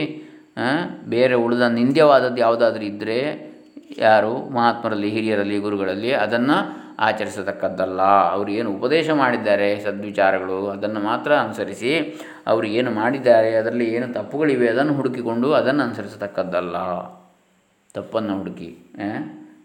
ಬೇರೆ 1.15 1.35
ಉಳಿದ 1.45 1.65
ನಿಂದ್ಯವಾದದ್ದು 1.79 2.41
ಯಾವುದಾದ್ರೂ 2.41 2.85
ಇದ್ದರೆ 2.85 3.19
ಯಾರು 3.99 4.33
ಮಹಾತ್ಮರಲ್ಲಿ, 4.57 5.09
ಹಿರಿಯರಲ್ಲಿ, 5.09 5.59
ಗುರುಗಳಲ್ಲಿ 5.59 6.11
ಅದನ್ನು 6.25 6.57
ಆಚರಿಸತಕ್ಕದ್ದಲ್ಲ. 7.07 8.01
ಅವರು 8.35 8.51
ಏನು 8.51 8.69
ಉಪದೇಶ 8.77 9.09
ಮಾಡಿದ್ದಾರೆ, 9.11 9.69
ಸದ್ವಿಚಾರಗಳು, 9.81 10.59
ಅದನ್ನು 10.67 11.01
ಮಾತ್ರ 11.01 11.31
ಅನುಸರಿಸಿ 11.37 11.93
ಅವರು 12.47 12.67
ಏನು 12.67 12.91
ಮಾಡಿದ್ದಾರೆ, 12.91 13.55
ಅದರಲ್ಲಿ 13.55 13.87
ಏನು 13.97 14.09
ತಪ್ಪುಗಳಿವೆ, 14.15 14.69
ಅದನ್ನು 14.69 14.95
ಹುಡುಕಿಕೊಂಡು 14.95 15.53
ಅದನ್ನು 15.53 15.83
ಅನುಸರಿಸತಕ್ಕದ್ದಲ್ಲ. 15.83 16.77
ತಪ್ಪನ್ನು 17.95 18.37
ಹುಡುಕಿ 18.39 18.71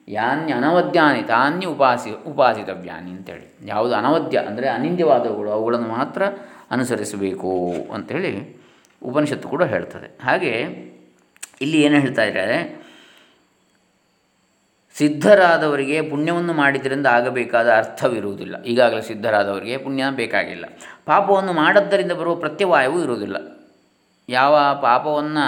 ಯಾನ್ಯ 0.09 0.53
ಅನವದ್ಯಾನಿ, 0.53 1.21
ತಾನ್ಯ 1.21 1.67
ಉಪಾಸಿ, 1.67 2.11
ಉಪಾಸಿತವ್ಯಾನಿ 2.31 3.11
ಅಂತೇಳಿ. 3.11 3.45
ಯಾವುದು 3.65 3.93
ಅನವದ್ಯ 3.95 4.37
ಅಂದರೆ 4.49 4.67
ಅನಿಂದ್ಯವಾದವುಗಳು, 4.67 5.51
ಅವುಗಳನ್ನು 5.51 5.87
ಮಾತ್ರ 5.87 6.23
ಅನುಸರಿಸಬೇಕು 6.71 7.51
ಅಂಥೇಳಿ 7.93 8.33
ಉಪನಿಷತ್ತು 9.01 9.47
ಕೂಡ 9.49 9.63
ಹೇಳ್ತದೆ. 9.63 10.07
ಹಾಗೆ 10.23 10.53
ಇಲ್ಲಿ 11.61 11.77
ಏನು 11.81 11.95
ಹೇಳ್ತಾ 11.99 12.23
ಇದ್ದಾರೆ? 12.23 12.57
ಸಿದ್ಧರಾದವರಿಗೆ 14.97 16.01
ಪುಣ್ಯವನ್ನು 16.01 16.53
ಮಾಡಿದ್ದರಿಂದ 16.53 17.07
ಆಗಬೇಕಾದ 17.07 17.71
ಅರ್ಥವಿರುವುದಿಲ್ಲ. 17.71 18.63
ಈಗಾಗಲೇ 18.63 19.01
ಸಿದ್ಧರಾದವರಿಗೆ 19.01 19.77
ಪುಣ್ಯ 19.77 20.03
ಬೇಕಾಗಿಲ್ಲ. 20.11 20.65
ಪಾಪವನ್ನು 21.05 21.53
ಮಾಡದ್ದರಿಂದ 21.53 22.11
ಬರುವ 22.11 22.35
ಪ್ರತ್ಯವಾಯವೂ 22.35 23.01
ಇರುವುದಿಲ್ಲ. 23.01 23.37
ಯಾವ 24.29 24.79
ಪಾಪವನ್ನು 24.81 25.45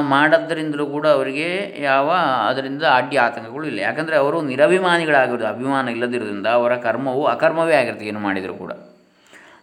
ಮಾಡದ್ದರಿಂದಲೂ 0.00 0.86
ಕೂಡ 0.86 1.06
ಅವರಿಗೆ 1.06 1.76
ಯಾವ, 1.82 2.10
ಅದರಿಂದ 2.48 2.82
ಅಡ್ಡಿ 2.82 3.16
ಆತಂಕಗಳು 3.16 3.66
ಇಲ್ಲ. 3.66 3.78
ಯಾಕಂದರೆ 3.78 4.16
ಅವರು 4.16 4.42
ನಿರಭಿಮಾನಿಗಳಾಗಿರೋದು 4.42 5.46
ಅಭಿಮಾನ 5.46 5.88
ಇಲ್ಲದಿರೋದ್ರಿಂದ 5.88 6.46
ಅವರ 6.46 6.76
ಕರ್ಮವು 6.76 7.24
ಅಕರ್ಮವೇ 7.24 7.74
ಆಗಿರುತ್ತೆ 7.74 8.06
ಏನು 8.06 8.20
ಮಾಡಿದರೂ 8.20 8.54
ಕೂಡ. 8.54 8.72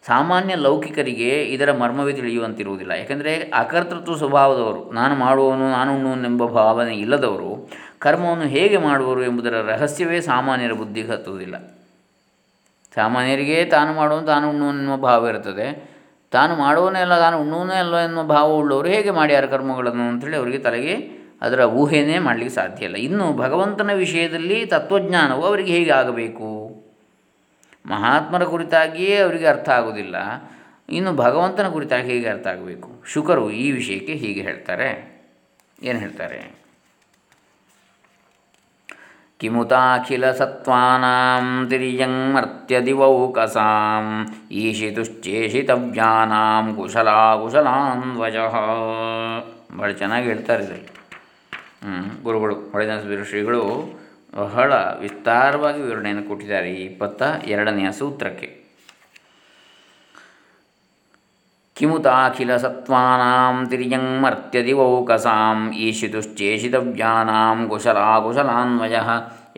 ಸಾಮಾನ್ಯ 0.07 0.55
ಲೌಕಿಕರಿಗೆ 0.55 1.29
ಇದರ 1.29 1.72
ಮರ್ಮವೇ 1.72 2.13
ತಿಳಿಯುವಂತಿರುವುದಿಲ್ಲ. 2.13 2.91
ಯಾಕೆಂದರೆ 2.91 3.36
ಅಕರ್ತೃತ್ವ 3.36 4.15
ಸ್ವಭಾವದವರು, 4.15 4.91
ನಾನು 4.93 5.15
ಮಾಡುವವನು, 5.15 5.72
ನಾನು 5.72 5.96
ಉಣ್ಣುವನೆಂಬ 5.96 6.46
ಭಾವನೆ 6.46 6.96
ಇಲ್ಲದವರು 6.96 7.56
ಕರ್ಮವನ್ನು 7.99 8.43
ಹೇಗೆ 8.43 8.77
ಮಾಡುವರು 8.77 9.23
ಎಂಬುದರ 9.23 9.61
ರಹಸ್ಯವೇ 9.61 10.21
ಸಾಮಾನ್ಯರ 10.21 10.71
ಬುದ್ಧಿಗೆ 10.71 11.07
ಹತ್ತುವುದಿಲ್ಲ. 11.07 11.57
ಸಾಮಾನ್ಯರಿಗೆ 12.95 13.65
ತಾನು 13.65 13.93
ಮಾಡುವ 13.93 14.21
ತಾನು 14.21 14.49
ಉಣ್ಣುವನೆನ್ನುವ 14.49 14.97
ಭಾವ 14.97 15.27
ಇರುತ್ತದೆ. 15.27 15.97
ತಾನು 16.31 16.55
ಮಾಡುವನೇ 16.55 16.99
ಅಲ್ಲ, 16.99 17.19
ತಾನು 17.19 17.41
ಉಣ್ಣುವನೇ 17.41 17.75
ಅಲ್ಲ 17.75 17.97
ಎನ್ನುವ 17.97 18.23
ಭಾವ 18.23 18.53
ಉಳ್ಳವರು 18.53 18.87
ಹೇಗೆ 18.87 19.11
ಮಾಡ್ಯಾರ 19.11 19.45
ಕರ್ಮಗಳನ್ನು 19.45 20.09
ಅಂಥೇಳಿ 20.09 20.37
ಅವರಿಗೆ 20.37 20.57
ತಲೆಗೆ 20.57 21.17
ಅದರ 21.41 21.59
ಊಹೆಯೇ 21.59 22.19
ಮಾಡಲಿಕ್ಕೆ 22.19 22.55
ಸಾಧ್ಯ 22.55 22.85
ಇಲ್ಲ. 22.85 22.95
ಇನ್ನು 22.95 23.33
ಭಗವಂತನ 23.33 23.91
ವಿಷಯದಲ್ಲಿ 23.93 24.65
ತತ್ವಜ್ಞಾನವು 24.65 25.43
ಅವರಿಗೆ 25.45 25.73
ಹೇಗೆ 25.73 25.91
ಆಗಬೇಕು? 25.91 26.75
ಮಹಾತ್ಮರ 27.85 28.43
ಕುರಿತಾಗಿಯೇ 28.43 29.15
ಅವರಿಗೆ 29.15 29.45
ಅರ್ಥ 29.45 29.69
ಆಗುವುದಿಲ್ಲ. 29.69 30.15
ಇನ್ನು 30.89 31.13
ಭಗವಂತನ 31.13 31.67
ಕುರಿತಾಗಿ 31.67 32.11
ಹೇಗೆ 32.11 32.29
ಅರ್ಥ 32.29 32.47
ಆಗಬೇಕು? 32.47 33.03
ಶುಕರು 33.05 33.51
ಈ 33.51 33.71
ವಿಷಯಕ್ಕೆ 33.71 34.13
ಹೀಗೆ 34.13 34.41
ಹೇಳ್ತಾರೆ. 34.41 35.17
ಏನು 35.83 35.99
ಹೇಳ್ತಾರೆ? 35.99 36.66
ಕಿಮುತಾಖಿಲ 39.39 40.32
ಸತ್ವಾನಾಂ 40.32 41.67
ಕುಶಲಾ 41.70 43.58
ಈಶಿತುಶ್ಚೇಷಿತವ್ಯಾನಾಂ 44.51 46.75
ಕುಶಲಾನ್ವಜ 46.75 48.36
ಭಾಳ 49.77 49.91
ಚೆನ್ನಾಗಿ 49.91 50.25
ಹೇಳ್ತಾರೆ 50.25 50.63
ಇದರಲ್ಲಿ. 50.63 50.88
ಗುರುಗಳು, 52.24 52.56
ಹೊಳೆದಾಸ 52.56 53.03
ಶ್ರೀಗಳು 53.29 53.94
ಬಹಳ 54.36 54.74
ವಿಸ್ತಾರವಾಗಿ 54.74 55.82
ವಿವರಣೆಯನ್ನು 55.82 56.24
ಕೊಟ್ಟಿದ್ದಾರೆ 56.24 56.74
ಇಪ್ಪತ್ತ 56.74 57.24
ಎರಡನೆಯ 57.46 57.91
ಸೂತ್ರಕ್ಕೆ. 57.91 58.66
किमुताखिलसत्त्वानां 61.77 63.55
तिर्यङ्मर्त्यदिवौकसाम् 63.72 65.63
ईशितुश्चेषितव्यानां 65.88 67.57
कुशलाकुशलान्वयः 67.72 69.10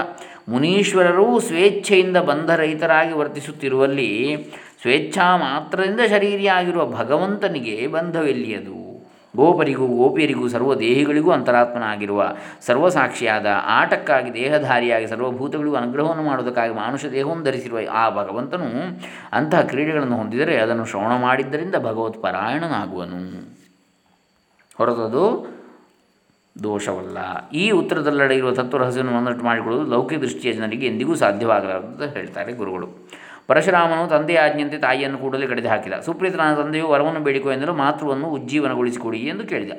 ಮುನೀಶ್ವರರೂ 0.48 1.38
ಸ್ವೇಚ್ಛೆಯಿಂದ 1.38 2.16
ಬಂಧರಹಿತರಾಗಿ 2.16 3.12
ವರ್ತಿಸುತ್ತಿರುವಲ್ಲಿ 3.12 4.36
ಸ್ವೇಚ್ಛಾ 4.82 5.36
ಮಾತ್ರದಿಂದ 5.36 6.00
ಶರೀರಿಯಾಗಿರುವ 6.10 6.86
ಭಗವಂತನಿಗೆ 6.86 7.86
ಬಂಧವೆಲ್ಲಿಯದು. 7.86 8.83
ಗೋಪರಿಗೂ, 9.36 9.86
ಗೋಪಿಯರಿಗೂ 9.86 10.48
ಸರ್ವದೇಹಿಗಳಿಗೂ 10.48 11.30
ಅಂತರಾತ್ಮನಾಗಿರುವ 11.30 12.36
ಸರ್ವಸಾಕ್ಷಿಯಾದ 12.60 13.46
ಆಟಕ್ಕಾಗಿ, 13.64 14.34
ದೇಹಧಾರಿಯಾಗಿ 14.34 15.06
ಸರ್ವಭೂತಗಳಿಗೂ 15.06 15.76
ಅನುಗ್ರಹವನ್ನು 15.76 16.22
ಮಾಡುವುದಕ್ಕಾಗಿ 16.22 16.74
ಮಾನುಷ 16.74 17.04
ದೇಹವನ್ನು 17.04 17.44
ಧರಿಸಿರುವ 17.44 17.78
ಆ 17.90 18.10
ಭಗವಂತನು 18.10 18.68
ಅಂತಹ 19.32 19.60
ಕ್ರೀಡೆಗಳನ್ನು 19.60 20.16
ಹೊಂದಿದರೆ 20.16 20.56
ಅದನ್ನು 20.56 20.84
ಶ್ರವಣ 20.84 21.20
ಮಾಡಿದ್ದರಿಂದ 21.20 21.74
ಭಗವತ್ಪರಾಯಣನಾಗುವನು 21.74 23.20
ಹೊರತದು 24.78 25.54
ದೋಷವಲ್ಲ. 26.62 27.18
ಈ 27.48 27.70
ಉತ್ತರದಲ್ಲಡೆ 27.70 28.54
ತತ್ವ 28.54 28.78
ರಹಸ್ಯವನ್ನು 28.78 29.18
ಒಂದಷ್ಟು 29.18 29.44
ಮಾಡಿಕೊಳ್ಳುವುದು 29.44 29.90
ಲೌಕಿಕ 29.90 30.18
ದೃಷ್ಟಿಯ 30.18 30.52
ಜನರಿಗೆ 30.52 30.86
ಎಂದಿಗೂ 30.86 31.14
ಸಾಧ್ಯವಾಗಲಾರದು 31.14 32.06
ಹೇಳ್ತಾರೆ 32.06 32.52
ಗುರುಗಳು. 32.52 32.88
ಪರಶುರಾಮನು 33.46 34.08
ತಂದೆಯ 34.08 34.38
ಆಜ್ಞೆಯಂತೆ 34.38 34.78
ತಾಯಿಯನ್ನು 34.78 35.18
ಕೂಡಲೇ 35.18 35.46
ಕಡಿದು 35.46 35.68
ಹಾಕಿದ. 35.68 35.92
ಸುಪ್ರೀತನ 35.92 36.54
ತಂದೆಯು 36.54 36.88
ವರವನ್ನು 36.88 37.20
ಬೇಡಿಕೊ 37.20 37.52
ಎಂದರೂ 37.52 37.72
ಮಾತೃವನ್ನು 37.72 38.28
ಉಜ್ಜೀವನಗೊಳಿಸಿಕೊಡಿ 38.28 39.18
ಎಂದು 39.18 39.46
ಕೇಳಿದ. 39.46 39.72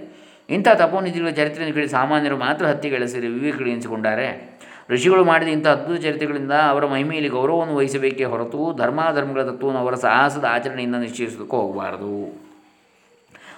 ಇಂಥ 0.49 0.67
ತಪೋನಿಧಿಗಳ 0.67 1.29
ಚರಿತ್ರೆಯನ್ನು 1.29 1.73
ಕೇಳಿ 1.73 1.87
ಸಾಮಾನ್ಯರು 1.87 2.37
ಮಾತ್ರ 2.37 2.65
ಹತ್ಯೆಗೆಳಿಸಿರಿ 2.65 3.27
ವಿವೇಕಗಳು 3.27 3.67
ಎನಿಸಿಕೊಂಡಾರೆ? 3.67 4.59
ಋಷಿಗಳು 4.89 5.23
ಮಾಡಿದ 5.23 5.47
ಇಂಥ 5.47 5.67
ಅದ್ಭುತ 5.67 6.01
ಚರಿತ್ರೆಗಳಿಂದ 6.01 6.51
ಅವರ 6.51 6.85
ಮಹಿಮೆಯಲ್ಲಿ 6.85 7.29
ಗೌರವವನ್ನು 7.29 7.75
ವಹಿಸಬೇಕೇ 7.75 8.23
ಹೊರತು 8.23 8.73
ಧರ್ಮಾಧರ್ಮಗಳ 8.77 9.43
ತತ್ವವನ್ನು 9.43 9.81
ಅವರ 9.81 9.95
ಸಾಹಸದ 9.95 10.45
ಆಚರಣೆಯಿಂದ 10.49 10.95
ನಿಶ್ಚಯಿಸೋದಕ್ಕೂ 10.95 11.57
ಹೋಗಬಾರದು. 11.57 12.44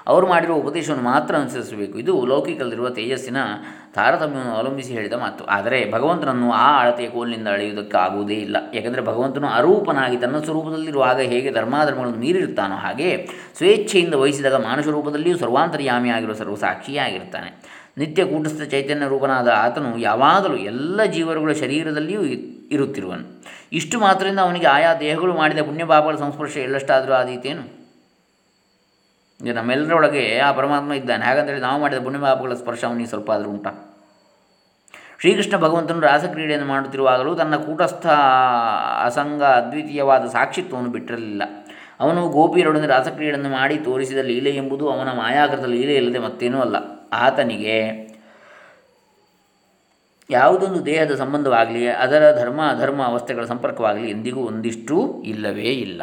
ಅವರು 0.08 0.28
ಮಾಡಿರುವ 0.28 0.56
ಉಪದೇಶವನ್ನು 0.56 1.04
ಮಾತ್ರ 1.04 1.36
ಅನುಸರಿಸಬೇಕು. 1.36 2.00
ಇದು 2.00 2.26
ಲೌಕಿಕದಲ್ಲಿರುವ 2.26 2.90
ತೇಜಸ್ಸಿನ 2.90 3.38
ತಾರತಮ್ಯವನ್ನು 3.94 4.56
ಅವಲಂಬಿಸಿ 4.56 4.94
ಹೇಳಿದ 4.94 5.14
ಮಾತು. 5.14 5.46
ಆದರೆ 5.46 5.92
ಭಗವಂತನನ್ನು 5.92 6.52
ಆ 6.52 6.82
ಅಳತೆಯ 6.82 7.10
ಕೋಲಿನಿಂದ 7.10 7.48
ಅಳೆಯುವುದಕ್ಕಾಗುವುದೇ 7.48 8.34
ಇಲ್ಲ. 8.34 8.58
ಯಾಕೆಂದರೆ 8.74 9.02
ಭಗವಂತನು 9.02 9.48
ಅರೂಪನಾಗಿ 9.48 10.18
ತನ್ನ 10.18 10.38
ಸ್ವರೂಪದಲ್ಲಿರುವಾಗ 10.38 11.20
ಹೇಗೆ 11.20 11.52
ಧರ್ಮಾಧರ್ಮಗಳನ್ನು 11.52 12.20
ಮೀರಿರುತ್ತಾನೋ 12.20 12.76
ಹಾಗೆ 12.76 13.30
ಸ್ವೇಚ್ಛೆಯಿಂದ 13.58 14.14
ವಹಿಸಿದಾಗ 14.14 14.54
ಮಾನುಷ 14.54 14.88
ರೂಪದಲ್ಲಿಯೂ 14.88 15.38
ಸರ್ವಾಂತರ್ಯಾಮಿಯಾಗಿರುವ 15.38 16.36
ಸರ್ವಸಾಕ್ಷಿಯಾಗಿರ್ತಾನೆ 16.36 17.78
ನಿತ್ಯ 17.98 18.26
ಕೂಟಸ್ಥ 18.26 18.62
ಚೈತನ್ಯ 18.62 19.08
ರೂಪನಾದ 19.08 19.48
ಆತನು 19.48 19.98
ಯಾವಾಗಲೂ 19.98 20.56
ಎಲ್ಲ 20.56 21.04
ಜೀವರುಗಳ 21.04 21.52
ಶರೀರದಲ್ಲಿಯೂ 21.52 22.22
ಇರುತ್ತಿರುವನು. 22.72 23.44
ಇಷ್ಟು 23.72 24.00
ಮಾತ್ರದಿಂದ 24.00 24.40
ಅವನಿಗೆ 24.40 24.66
ಆಯಾ 24.66 24.96
ದೇಹಗಳು 24.96 25.34
ಮಾಡಿದ 25.34 25.60
ಪುಣ್ಯಪಾಪಗಳ 25.60 26.16
ಸಂಸ್ಪರ್ಶ 26.16 26.58
ಎಲ್ಲಷ್ಟಾದರೂ 26.58 27.14
ಆದೀತೇನು? 27.14 27.76
ಈಗ 29.46 29.53
ನಮ್ಮೆಲ್ಲರೊಳಗೆ 29.53 30.39
ಆ 30.39 30.51
ಪರಮಾತ್ಮ 30.51 30.94
ಇದ್ದಾನೆ. 30.94 31.25
ಹಾಗಂತೇಳಿ 31.25 31.60
ನಾವು 31.60 31.82
ಮಾಡಿದ 31.82 32.03
ಪುಣ್ಯಪಾಪಗಳ 32.03 32.53
ಸ್ಪರ್ಶ 32.53 32.86
ಅವನಿಗೆ 32.86 33.10
ಸ್ವಲ್ಪ 33.10 33.32
ಆದರೂ 33.32 33.50
ಉಂಟ. 33.50 33.67
ಶ್ರೀಕೃಷ್ಣ 35.20 35.58
ಭಗವಂತನು 35.58 36.00
ರಾಸಕ್ರೀಡೆಯನ್ನು 36.00 36.67
ಮಾಡುತ್ತಿರುವಾಗಲೂ 36.67 37.36
ತನ್ನ 37.36 37.56
ಕೂಟಸ್ಥ 37.56 38.08
ಅಸಂಗ 39.03 39.44
ಅದ್ವಿತೀಯವಾದ 39.44 40.27
ಸಾಕ್ಷಿತ್ವವನ್ನು 40.27 40.91
ಬಿಟ್ಟಿರಲಿಲ್ಲ. 40.91 41.44
ಅವನು 42.00 42.29
ಗೋಪಿಯರೊಡನೆ 42.29 42.88
ರಾಸಕ್ರೀಡೆಯನ್ನು 42.88 43.50
ಮಾಡಿ 43.50 43.77
ತೋರಿಸಿದ 43.77 44.17
ಲೀಲೆ 44.17 44.50
ಎಂಬುದು 44.50 44.91
ಅವನ 44.91 45.08
ಮಾಯಾಕೃತ 45.08 45.65
ಲೀಲೆ 45.65 45.96
ಇಲ್ಲದೆ 45.96 46.20
ಮತ್ತೇನೂ 46.20 46.62
ಅಲ್ಲ. 46.62 46.75
ಆತನಿಗೆ 47.13 48.08
ಯಾವುದೊಂದು 50.29 50.86
ದೇಹದ 50.86 51.15
ಸಂಬಂಧವಾಗಲಿ, 51.15 51.88
ಅದರ 51.88 52.36
ಧರ್ಮ 52.39 52.62
ಅಧರ್ಮ 52.70 53.03
ಅವಸ್ಥೆಗಳ 53.03 53.46
ಸಂಪರ್ಕವಾಗಲಿ 53.46 54.10
ಎಂದಿಗೂ 54.10 54.41
ಒಂದಿಷ್ಟು 54.41 55.24
ಇಲ್ಲವೇ 55.25 55.63
ಇಲ್ಲ. 55.63 56.01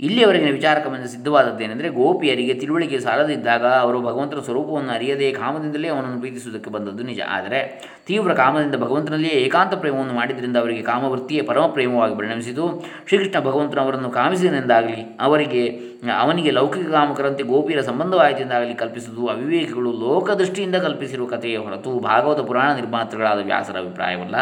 ಇಲ್ಲಿಯವರೆಗಿನ 0.00 0.50
ಸಿದ್ಧವಾದದ್ದು 0.50 1.08
ಸಿದ್ಧವಾದದ್ದೇನೆಂದರೆ 1.08 1.88
ಗೋಪಿಯರಿಗೆ 1.88 2.54
ತಿಳುವಳಿಕೆ 2.54 2.98
ಸಾಲದಿದ್ದಾಗ 3.00 3.66
ಅವರು 3.66 4.00
ಭಗವಂತನ 4.00 4.40
ಸ್ವರೂಪವನ್ನು 4.40 4.92
ಅರಿಯದೇ 4.92 5.32
ಕಾಮದಿಂದಲೇ 5.32 5.88
ಅವನನ್ನು 5.88 6.18
ಪ್ರೀತಿಸುವುದಕ್ಕೆ 6.18 6.70
ಬಂದದ್ದು 6.70 7.04
ನಿಜ. 7.04 7.20
ಆದರೆ, 7.28 7.82
ತೀವ್ರ 8.06 8.34
ಕಾಮದಿಂದ 8.34 8.74
ಭಗವಂತನಲ್ಲಿಯೇ 8.74 9.34
ಏಕಾಂತ 9.34 9.74
ಪ್ರೇಮವನ್ನು 9.74 10.12
ಮಾಡಿದ್ದರಿಂದ 10.12 10.56
ಅವರಿಗೆ 10.56 10.82
ಕಾಮವೃತ್ತಿಯೇ 10.82 11.42
ಪರಮ 11.42 11.66
ಪ್ರೇಮವಾಗಿ 11.66 12.16
ಪರಿಣಮಿಸಿತು. 12.16 12.84
ಶ್ರೀಕೃಷ್ಣ 13.08 13.40
ಭಗವಂತನ 13.40 13.80
ಅವರನ್ನು 13.80 14.10
ಕಾಮಿಸಿದನೆಂದಾಗಲಿ, 14.10 15.16
ಅವರಿಗೆ, 15.20 15.80
ಅವನಿಗೆ 16.18 16.50
ಲೌಕಿಕ 16.50 16.88
ಕಾಮಕರಂತೆ 16.88 17.42
ಗೋಪಿಯರ 17.42 17.80
ಸಂಬಂಧವಾಯಿತೆಂದಾಗಲಿ 17.80 18.74
ಕಲ್ಪಿಸುವುದು 18.74 19.26
ಅವಿವೇಕಿಗಳು 19.26 19.92
ಲೋಕದೃಷ್ಟಿಯಿಂದ 19.92 20.76
ಕಲ್ಪಿಸಿರುವ 20.76 21.26
ಕಥೆಯ 21.26 21.58
ಹೊರತು 21.58 21.98
ಭಾಗವತ 21.98 22.40
ಪುರಾಣ 22.40 22.74
ನಿರ್ಮಾತೃಗಳಾದ 22.74 23.38
ವ್ಯಾಸರ 23.38 23.78
ಅಭಿಪ್ರಾಯವಲ್ಲ. 23.78 24.34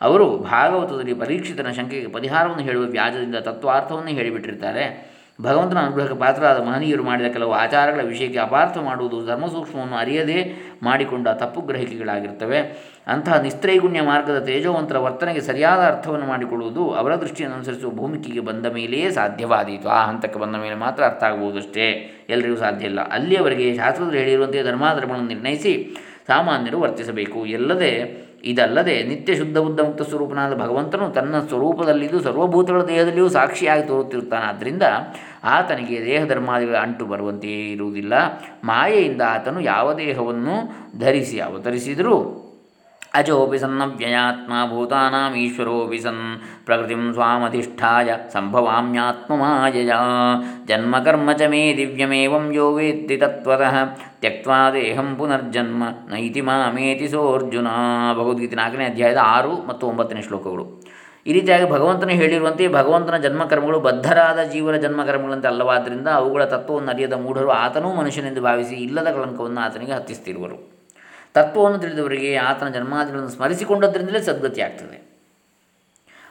ಅವರು 0.00 0.38
ಭಾಗವತದಲ್ಲಿ 0.38 1.14
ಪರೀಕ್ಷಿತನ 1.14 1.70
ಶಂಕೆಗೆ 1.70 2.06
ಪರಿಹಾರವನ್ನು 2.06 2.62
ಹೇಳುವ 2.62 2.84
ವ್ಯಾಜದಿಂದ 2.84 3.34
ತತ್ವಾರ್ಥವನ್ನು 3.34 4.10
ಹೇಳಿಬಿಟ್ಟಿರ್ತಾರೆ. 4.10 5.14
ಭಗವಂತನ 5.42 5.78
ಅನುಗ್ರಹಕ್ಕೆ 5.78 6.18
ಪಾತ್ರರಾದ 6.18 6.62
ಮಹನೀಯರು 6.62 7.04
ಮಾಡಿದ 7.04 7.26
ಕೆಲವು 7.26 7.52
ಆಚಾರಗಳ 7.52 8.00
ವಿಷಯಕ್ಕೆ 8.00 8.38
ಅಪಾರ್ಥ 8.38 8.78
ಮಾಡುವುದು 8.78 9.26
ಧರ್ಮಸೂಕ್ಷ್ಮವನ್ನು 9.26 9.96
ಅರಿಯದೇ 9.96 10.52
ಮಾಡಿಕೊಂಡ 10.82 11.28
ತಪ್ಪು 11.28 11.60
ಗ್ರಹಿಕೆಗಳಾಗಿರ್ತವೆ. 11.60 12.58
ಅಂತಹ 13.06 13.40
ನಿಸ್ತ್ರೈಗುಣ್ಯ 13.40 14.02
ಮಾರ್ಗದ 14.02 14.44
ತೇಜೋವಂತರ 14.44 14.98
ವರ್ತನೆಗೆ 14.98 15.40
ಸರಿಯಾದ 15.40 15.78
ಅರ್ಥವನ್ನು 15.78 16.26
ಮಾಡಿಕೊಳ್ಳುವುದು 16.26 16.90
ಅವರ 16.90 17.14
ದೃಷ್ಟಿಯನ್ನು 17.14 17.56
ಅನುಸರಿಸುವ 17.56 17.90
ಭೂಮಿಕೆಗೆ 17.90 18.40
ಬಂದ 18.40 18.66
ಮೇಲೆಯೇ 18.66 19.10
ಸಾಧ್ಯವಾದೀತು. 19.10 19.88
ಆ 19.88 20.06
ಹಂತಕ್ಕೆ 20.06 20.38
ಬಂದ 20.38 20.56
ಮೇಲೆ 20.56 20.74
ಮಾತ್ರ 20.74 21.04
ಅರ್ಥ 21.04 21.24
ಆಗಬಹುದಷ್ಟೇ 21.24 21.86
ಎಲ್ಲರಿಗೂ 22.28 22.56
ಸಾಧ್ಯ 22.56 22.86
ಇಲ್ಲ. 22.86 23.00
ಅಲ್ಲಿಯವರೆಗೆ 23.00 23.76
ಶಾಸ್ತ್ರದಲ್ಲಿ 23.76 24.18
ಹೇಳಿರುವಂತೆ 24.18 24.62
ಧರ್ಮಾಧರ್ಮಗಳನ್ನು 24.62 25.28
ನಿರ್ಣಯಿಸಿ 25.28 25.96
ಸಾಮಾನ್ಯರು 26.26 26.80
ವರ್ತಿಸಬೇಕು. 26.80 27.46
ಎಲ್ಲದೆ 27.46 28.24
ಇದಲ್ಲದೆ 28.44 29.02
ನಿತ್ಯ 29.02 29.36
ಶುದ್ಧ 29.36 29.58
ಬುದ್ಧ 29.58 29.80
ಮುಕ್ತ 29.80 30.02
ಸ್ವರೂಪನಾದ 30.02 30.54
ಭಗವಂತನು 30.54 31.10
ತನ್ನ 31.10 31.40
ಸ್ವರೂಪದಲ್ಲಿದ್ದು 31.40 32.20
ಸರ್ವಭೂತಗಳ 32.20 32.82
ದೇಹದಲ್ಲಿಯೂ 32.82 33.28
ಸಾಕ್ಷಿಯಾಗಿ 33.28 33.82
ತೋರುತ್ತಿರುತ್ತಾನೆ. 33.82 34.44
ಆದ್ದರಿಂದ 34.44 34.82
ಆತನಿಗೆ 35.44 36.04
ದೇಹ 36.04 36.24
ಧರ್ಮಾದಿಗಳ 36.24 36.76
ಅಂಟು 36.76 37.04
ಬರುವಂತೆಯೇ 37.04 37.72
ಇರುವುದಿಲ್ಲ. 37.72 38.12
ಮಾಯೆಯಿಂದ 38.64 39.22
ಆತನು 39.22 39.60
ಯಾವ 39.60 39.94
ದೇಹವನ್ನು 39.94 40.56
ಧರಿಸಿ 40.98 41.40
ಅವತರಿಸಿದರೂ 41.40 42.43
ಅಜೋಪಿ 43.14 43.58
ಸನ್ನವ್ಯಯಾತ್ಮ 43.58 44.52
ಭೂತಾನಾಂ 44.70 45.34
ಈಶ್ವರೋಪಿ 45.34 45.98
ಸನ್ 45.98 46.40
ಪ್ರಕೃತಿಂ 46.66 47.12
ಸ್ವಾಮಧಿಷ್ಠಾಯ 47.12 48.16
ಸಂಭವಾಮ್ಯಾತ್ಮಮಾಯಯ. 48.32 49.92
ಜನ್ಮಕರ್ಮ 50.68 51.32
ಚ 51.32 51.42
ಮೇ 51.42 51.76
ದಿವ್ಯಮೇವಂ 51.76 52.52
ಯೋ 52.52 52.74
ವೇತ್ತಿ 52.74 53.16
ತತ್ವತಃ 53.16 53.76
ತ್ಯಕ್ವಾ 54.20 54.70
ದೇಹಂ 54.70 55.16
ಪುನರ್ಜನ್ಮ 55.18 55.84
ನೈತಿ 55.84 56.40
ಮಾಮೇತಿ 56.40 57.08
ಸೋರ್ಜುನ. 57.08 57.68
ಭಗವದ್ಗೀತೆ 58.18 58.56
ನಾಲ್ಕನೇ 58.56 58.84
ಅಧ್ಯಾಯದ 58.84 59.16
ಆರು 59.22 59.66
ಮತ್ತು 59.68 59.86
ಒಂಬತ್ತನೇ 59.86 60.22
ಶ್ಲೋಕಗಳು. 60.22 60.66
ಈ 61.26 61.32
ರೀತಿಯಾಗಿ 61.32 61.70
ಭಗವಂತನು 61.70 62.10
ಹೇಳಿರುವಂತೆ 62.10 62.68
ಭಗವಂತನ 62.68 63.16
ಜನ್ಮಕರ್ಮಗಳು 63.16 63.80
ಬದ್ಧರಾದ 63.80 64.42
ಜೀವನ 64.42 64.76
ಜನ್ಮಕರ್ಮಗಳಂತೆ 64.76 65.48
ಅಲ್ಲವಾದ್ದರಿಂದ 65.48 66.08
ಅವುಗಳ 66.08 66.44
ತತ್ವವನ್ನು 66.44 66.90
ಅರಿಯದ 66.90 67.12
ಮೂಢರು 67.12 67.50
ಆತನೂ 67.50 67.94
ಮನುಷ್ಯನೆಂದು 67.94 68.42
ಭಾವಿಸಿ 68.42 68.74
ಇಲ್ಲದ 68.74 69.08
ಕಳಂಕವನ್ನು 69.12 69.60
ಆತನಿಗೆ 69.60 69.92
ಹತ್ತಿಸ್ತಿರುವರು. 69.92 70.73
ತತ್ವವನ್ನು 71.34 71.78
ತಿಳಿದವರಿಗೆ 71.78 72.36
ಆತನ 72.36 72.68
ಜನ್ಮಾದಿಗಳನ್ನು 72.68 73.28
ಸ್ಮರಿಸಿಕೊಂಡದ್ರಿಂದಲೇ 73.28 74.20
ಸದ್ಗತಿ 74.20 74.60
ಆಗ್ತದೆ. 74.60 75.14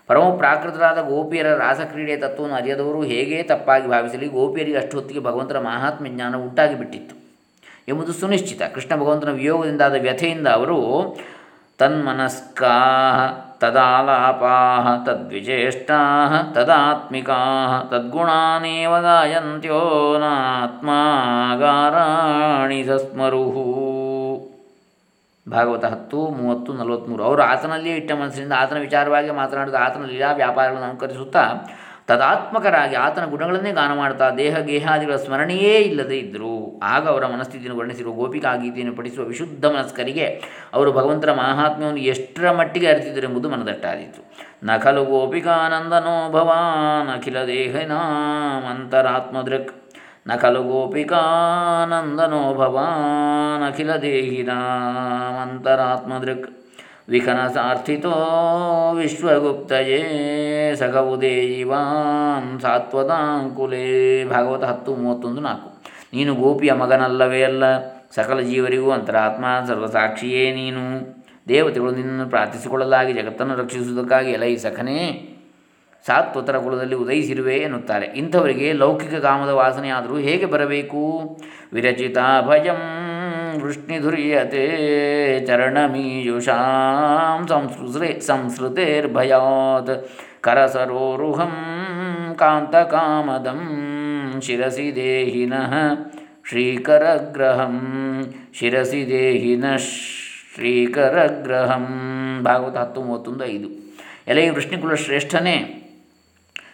ಪರಮ 0.07 0.37
ಪ್ರಾಕೃತರಾದ 0.37 1.01
ಗೋಪಿಯರ 1.01 1.55
ರಾಸಕ್ರೀಡೆಯ 1.55 2.17
ತತ್ವವನ್ನು 2.17 2.55
ಅರಿಯದವರು 2.55 3.01
ಹೇಗೆ 3.01 3.43
ತಪ್ಪಾಗಿ 3.43 3.87
ಭಾವಿಸಲಿ, 3.87 4.27
ಗೋಪಿಯರಿಗೆ 4.27 4.77
ಅಷ್ಟು 4.77 4.97
ಹೊತ್ತಿಗೆ 4.97 5.19
ಭಗವಂತನ 5.19 5.57
ಮಹಾತ್ಮ 5.57 6.07
ಜ್ಞಾನ 6.07 6.35
ಉಂಟಾಗಿ 6.35 6.77
ಬಿಟ್ಟಿತ್ತು. 6.77 7.15
ಎಂಬುದು 7.87 8.13
ಸುನಿಶ್ಚಿತ. 8.13 8.61
ಕೃಷ್ಣ 8.73 8.95
ಭಗವಂತನ 8.95 9.29
ವಿಯೋಗದಿಂದಾದ 9.29 9.93
ವ್ಯಥೆಯಿಂದ 9.93 10.47
ಅವರು 10.47 11.17
ತನ್ಮನಸ್ಕಾ 11.77 12.75
ತದಾಲಾಪಾ 13.59 15.03
ತದ್ವಿಜೇಷ್ಟಾ 15.05 16.25
ತದಾತ್ಮಿಕಾ 16.55 17.37
ತದ್ಗುಣಾನೇವ 17.91 19.01
ಗಾಯಂತ್ಯೋ 19.01 20.19
ನಾತ್ಮಾಗಾರಾಣಿ 20.19 22.83
ಸಸ್ಮರುಹು 22.83 24.02
ಭಾಗವತ 25.47 25.85
ಹತ್ತು, 25.85 26.29
ಮೂವತ್ತು 26.29 26.73
ನಲವತ್ತ್ಮೂರು 26.73 27.23
ಅವರು 27.23 27.41
ಆತನಲ್ಲಿಯೇ 27.41 27.95
ಇಟ್ಟ 27.95 28.11
ಮನಸ್ಸಿನಿಂದ 28.11 28.53
ಆತನ 28.57 28.77
ವಿಚಾರವಾಗಿ 28.77 29.31
ಮಾತನಾಡಿದ 29.31 29.75
ಆತನ 29.75 30.05
ಲೀಲಾ 30.05 30.31
ವ್ಯಾಪಾರಗಳನ್ನು 30.31 30.89
ಅನುಕರಿಸುತ್ತಾ 30.89 31.65
ತದಾತ್ಮಕರಾಗಿ 32.07 32.95
ಆತನ 32.95 33.25
ಗುಣಗಳನ್ನೇ 33.25 33.71
ಗಾನ 33.71 33.97
ಮಾಡ್ತಾ 33.97 34.29
ದೇಹ 34.29 34.59
ಗೇಹಾದಿಗಳ 34.59 35.15
ಸ್ಮರಣೆಯೇ 35.15 35.79
ಇಲ್ಲದೇ 35.79 36.17
ಇದ್ದರು. 36.17 36.79
ಆಗ 36.83 37.07
ಅವರ 37.07 37.25
ಮನಸ್ಥಿತಿಯನ್ನು 37.25 37.79
ವರ್ಣಿಸಿರುವ 37.79 38.13
ಗೋಪಿಕಾ 38.13 38.55
ಗೀತೆಯನ್ನು 38.55 38.95
ಪಠಿಸುವ 38.95 39.25
ವಿಶುದ್ಧ 39.25 39.65
ಮನಸ್ಕರಿಗೆ 39.65 40.43
ಅವರು 40.73 40.91
ಭಗವಂತನ 40.91 41.29
ಮಹಾತ್ಮ್ಯವನ್ನು 41.29 41.99
ಎಷ್ಟರ 41.99 42.51
ಮಟ್ಟಿಗೆ 42.51 42.87
ಅರಿತಿದ್ದರೆಂಬುದು 42.87 43.49
ಮನದಟ್ಟಾದೀತು. 43.49 44.33
ನಖಲು 44.63 44.83
ಖಲು 44.83 45.05
ಗೋಪಿಕಾನಂದನೋ 45.05 46.31
ಭವಾನ್ 46.31 47.17
ಅಖಿಲ 47.17 47.45
ದೇಹಿನಾಮಂತರಾತ್ಮದೃಕ್ 47.45 49.82
ನ 50.27 50.35
ಖಲು 50.35 50.63
ಗೋಪಿಕಾನಂದನೋ 50.63 52.53
ಭವಾನ್ 52.53 53.63
ಅಖಿಲ 53.63 53.95
ದೇಹಿನಾಮಂತರಾತ್ಮದೃಕ್ 53.95 56.49
ವಿಖನಸಾರ್ಥಿತೋ 57.09 58.13
ವಿಶ್ವಗುಪ್ತಯೇ 58.95 60.75
ಸಖವುದೇಯಿವಾನ್ 60.75 62.59
ಸಾತ್ವತಾಂಕುಲೇ 62.59 64.25
ಭಾಗವತ 64.25 64.63
ಹತ್ತು 64.63 64.95
ಮೂವತ್ತೊಂದು 64.95 65.41
ನಾಲ್ಕು. 65.41 65.81
ನೀನು 66.13 66.35
ಗೋಪಿಯ 66.35 66.73
ಮಗನಲ್ಲವೇ 66.73 67.43
ಅಲ್ಲ, 67.43 67.63
ಸಕಲ 68.15 68.39
ಜೀವರಿಗೂ 68.39 68.91
ಅಂತರಾತ್ಮ 68.91 69.45
ಸರ್ವಸಾಕ್ಷಿಯೇ 69.67 70.51
ನೀನು. 70.51 71.15
ದೇವತೆಗಳು 71.47 71.91
ನಿನ್ನನ್ನು 71.91 72.29
ಪ್ರಾರ್ಥಿಸಿಕೊಳ್ಳಲಾಗಿ 72.29 73.13
ಜಗತ್ತನ್ನು 73.13 73.55
ರಕ್ಷಿಸುವುದಕ್ಕಾಗಿ 73.55 74.31
ಎಲೈ 74.31 74.55
ಸಖನೇ 74.55 75.29
ಸಾತ್ವತರ 76.05 76.57
ಕುಲದಲ್ಲಿ 76.57 76.95
ಉದಯಿಸಿರುವೆ 76.95 77.55
ಎನ್ನುತ್ತಾರೆ. 77.55 78.05
ಇಂಥವರಿಗೆ 78.05 78.73
ಲೌಕಿಕ 78.73 79.13
ಕಾಮದ 79.13 79.49
ವಾಸನೆಯಾದರೂ 79.49 80.17
ಹೇಗೆ 80.17 80.45
ಬರಬೇಕು? 80.45 81.37
ವಿರಚಿತ 81.73 82.17
ಭಯಂ 82.47 82.81
ವೃಷ್ಣಿಧುರ್ಯತೆ 83.61 85.45
ಚರಣಮೀಯುಷಾಂ 85.45 87.47
ಸಂಸ್ಕೃತೆ 87.47 88.19
ಸಂಸ್ಕೃತಿರ್ಭಯಾತ್ 88.19 90.09
ಕರಸರೋರುಹಂ 90.41 91.51
ಕಾಂತಕಾಮದಂ 92.39 93.61
ಶಿರಸಿ 94.41 94.95
ದೇಹಿನಃ 94.95 95.73
ಶ್ರೀಕರಗ್ರಹಂ 96.49 97.79
ಶಿರಸಿ 98.53 99.07
ದೇಹಿನಃ 99.07 99.77
ಶ್ರೀಕರಗ್ರಹಂ. 100.55 101.85
ಭಾಗವತ 102.43 102.77
ಹತ್ತು 102.77 103.01
ಮೂವತ್ತೊಂದು 103.01 103.45
ಐದು. 103.45 103.69
ಎಲೆಯ 104.27 104.51
ವೃಷ್ಣಿಕುಲ 104.51 104.93
ಶ್ರೇಷ್ಠನೇ. 104.93 105.82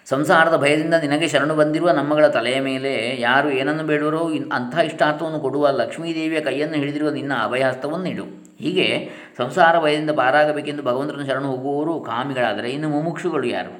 ಸಂಸಾರದ 0.10 0.56
ಭಯದಿಂದ 0.58 0.94
ನಿನಗೆ 0.94 1.28
ಶರಣು 1.28 1.56
ಬಂದಿರುವ 1.56 1.90
ನಮ್ಮಗಳ 1.92 2.28
ತಲೆಯ 2.28 2.60
ಮೇಲೆ 2.60 3.22
ಯಾರು 3.22 3.50
ಏನನ್ನು 3.50 3.84
ಬೇಡುವರೋ 3.84 4.32
ಅಂಥ 4.54 4.78
ಇಷ್ಟಾರ್ಥವನ್ನು 4.78 5.40
ಕೊಡುವ 5.40 5.70
ಲಕ್ಷ್ಮೀದೇವಿಯ 5.70 6.42
ಕೈಯನ್ನು 6.42 6.76
ಹಿಡಿದಿರುವ 6.76 7.10
ನಿನ್ನ 7.10 7.34
ಅಭಯಹಸ್ತವನ್ನು 7.44 8.06
ನೀಡು. 8.06 8.24
ಹೀಗೆ 8.60 9.10
ಸಂಸಾರ 9.38 9.80
ಭಯದಿಂದ 9.80 10.10
ಪಾರಾಗಬೇಕೆಂದು 10.10 10.84
ಭಗವಂತನ 10.84 11.24
ಶರಣು 11.28 11.48
ಹೋಗುವವರು 11.48 12.00
ಕಾಮಿಗಳಾದರೆ 12.00 12.72
ಇನ್ನು 12.72 12.90
ಮುಮುಕ್ಷುಗಳು 12.90 13.48
ಯಾರು? 13.48 13.74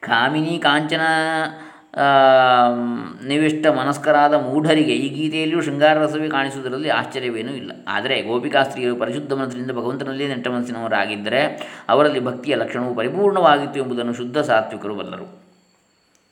ಕಾಮಿನಿ 0.00 0.58
ಕಾಂಚನ 0.58 1.00
ನಿವಿಷ್ಟ 3.24 3.66
ಮನಸ್ಕರಾದ 3.66 4.34
ಮೂಢರಿಗೆ 4.34 4.92
ಈ 4.92 5.08
ಗೀತೆಯಲ್ಲಿಯೂ 5.08 5.62
ಶೃಂಗಾರ 5.62 6.02
ರಸವೇ 6.02 6.28
ಕಾಣಿಸುವುದರಲ್ಲಿ 6.28 6.88
ಆಶ್ಚರ್ಯವೇನೂ 6.88 7.52
ಇಲ್ಲ. 7.52 7.70
ಆದರೆ 7.88 8.22
ಗೋಪಿಕಾಸ್ತ್ರೀಯರು 8.22 8.96
ಪರಿಶುದ್ಧ 8.96 9.32
ಮನಸ್ಸಿನಿಂದ 9.32 9.70
ಭಗವಂತನಲ್ಲಿಯೇ 9.70 10.28
ನೆಟ್ಟ 10.28 10.48
ಮನಸ್ಸಿನವರಾಗಿದ್ದರೆ 10.48 11.40
ಅವರಲ್ಲಿ 11.88 12.20
ಭಕ್ತಿಯ 12.20 12.54
ಲಕ್ಷಣವು 12.54 12.94
ಪರಿಪೂರ್ಣವಾಗಿತ್ತು 12.94 13.80
ಎಂಬುದನ್ನು 13.80 14.14
ಶುದ್ಧ 14.14 14.38
ಸಾತ್ವಿಕರು 14.38 14.94
ಬಲ್ಲರು. 14.94 15.45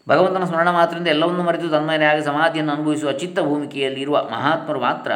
ಭಗವಂತನ 0.08 0.44
ಸ್ಮರಣ 0.44 0.70
ಮಾತ್ರದಿಂದ 0.70 1.08
ಎಲ್ಲವನ್ನೂ 1.08 1.42
ಮರೆತು 1.42 1.68
ತನ್ಮಯರಾಗಿ 1.68 2.24
ಸಮಾಧಿಯನ್ನು 2.24 2.72
ಅನುಭವಿಸುವ 2.72 3.12
ಚಿತ್ತ 3.12 3.40
ಭೂಮಿಕೆಯಲ್ಲಿರುವ 3.40 4.28
ಮಹಾತ್ಮರು 4.32 4.80
ಮಾತ್ರ 4.80 5.12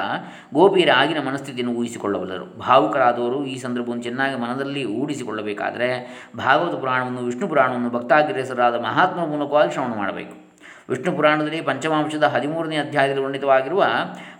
ಗೋಪಿಯರ 0.54 0.88
ಆಗಿನ 0.96 1.28
ಮನಸ್ಥಿತಿಯನ್ನು 1.28 1.74
ಊಹಿಸಿಕೊಳ್ಳಬಲ್ಲರು. 1.74 2.58
ಭಾವುಕರಾದವರು 2.58 3.44
ಈ 3.44 3.58
ಸಂದರ್ಭವನ್ನು 3.58 4.02
ಚೆನ್ನಾಗಿ 4.02 4.40
ಮನದಲ್ಲಿ 4.40 4.84
ಊಡಿಸಿಕೊಳ್ಳಬೇಕಾದರೆ 4.84 5.88
ಭಾಗವತ 6.36 6.74
ಪುರಾಣವನ್ನು, 6.74 7.18
ವಿಷ್ಣು 7.18 7.48
ಪುರಾಣವನ್ನು 7.48 7.90
ಭಕ್ತಾಗ್ರೇಸರಾದ 7.90 8.74
ಮಹಾತ್ಮರ 8.74 9.26
ಮೂಲಕವಾಗಿ 9.26 9.72
ಶ್ರವಣ 9.72 9.94
ಮಾಡಬೇಕು. 9.96 10.48
ವಿಷ್ಣು 10.88 11.12
ಪುರಾಣದಲ್ಲಿ 11.12 11.60
ಪಂಚಮಾಂಶದ 11.60 12.24
ಹದಿಮೂರನೇ 12.24 12.76
ಅಧ್ಯಾಯದಲ್ಲಿ 12.76 13.24
ವರ್ಣಿತವಾಗಿರುವ 13.24 13.84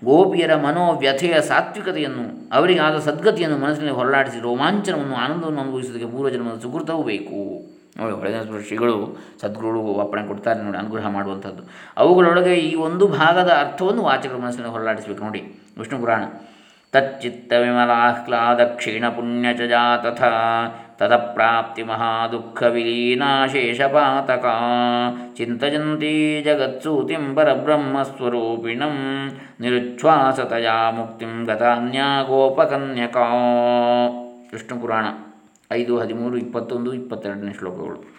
ಗೋಪಿಯರ 0.05 0.57
ಮನೋವ್ಯಥೆಯ 0.57 1.41
ಸಾತ್ವಿಕತೆಯನ್ನು, 1.41 2.57
ಅವರಿಗಾದ 2.57 2.99
ಸದ್ಗತಿಯನ್ನು 2.99 3.59
ಮನಸ್ಸಿನಲ್ಲಿ 3.59 3.95
ಹೊರಲಾಡಿಸಿ 3.95 4.41
ರೋಮಾಂಚನವನ್ನು, 4.41 5.15
ಆನಂದವನ್ನು 5.15 5.61
ಅನುಭವಿಸುವುದಕ್ಕೆ 5.61 6.17
ಪೂರ್ವಜನ್ಮದ 6.17 6.61
ಸುಕೃತವೂ 6.61 7.03
ಬೇಕು. 7.03 7.78
ನೋಡಿ 7.99 8.13
ಹೊಳೆದ 8.13 8.63
ಶ್ರೀಗಳು 8.67 9.17
ಸದ್ಗುರುಗಳು 9.41 10.01
ಅಪ್ಪಣೆ 10.01 10.23
ಕೊಡ್ತಾರೆ 10.27 10.63
ನೋಡಿ, 10.63 10.79
ಅನುಗ್ರಹ 10.79 11.09
ಮಾಡುವಂಥದ್ದು. 11.09 11.63
ಅವುಗಳೊಳಗೆ 11.97 12.55
ಈ 12.55 12.75
ಒಂದು 12.75 13.07
ಭಾಗದ 13.07 13.51
ಅರ್ಥವನ್ನು 13.59 14.03
ವಾಚಕರ 14.03 14.37
ಮನಸ್ಸಿನಲ್ಲಿ 14.37 14.73
ಹೊರಲಾಡಿಸಬೇಕು 14.73 15.25
ನೋಡಿ, 15.25 15.41
ವಿಷ್ಣು 15.79 15.99
ಪುರಾಣ. 15.99 16.25
ತಚ್ಚಿತ್ತ 16.93 17.53
ವಿಮಲಾಹ್ಲಾದ 17.53 18.61
ಕ್ಷೀಣ 18.65 19.09
ಪುಣ್ಯಚಜಾ 19.09 19.97
ತಥಾ, 19.97 20.31
ತದಪ್ರಾಪ್ತಿ 20.99 21.83
ಮಹಾದುಃಖ 21.83 22.63
ವಿಲೀನಾಶೇಷಪಾತಕ 22.63 24.47
ಚಿಂತಯಂತಿ 25.37 26.43
ಜಗತ್ಸೂತಿಂ 26.43 27.35
ಪರಬ್ರಹ್ಮಸ್ವರೂಪಿಣಂ 27.35 28.97
ನಿರುಚ್ಛ್ವಾಸತಯಾ 29.61 30.91
ಮುಕ್ತಿಂ 30.91 31.45
ಗತಾನ್ಯಾ 31.45 31.69
ಗತಾನ್ಯಾಗೋಪಕನ್ಯಕಾ. 31.69 33.27
ವಿಷ್ಣು 34.53 34.81
ಪುರಾಣ. 34.81 35.07
ಐದು, 35.73 35.99
ಹದಿಮೂರು, 35.99 36.37
ಇಪ್ಪತ್ತೊಂದು, 36.37 36.95
ಇಪ್ಪತ್ತೆರಡನೇ 36.95 37.53
ಶ್ಲೋಕಗಳು. 37.59 38.19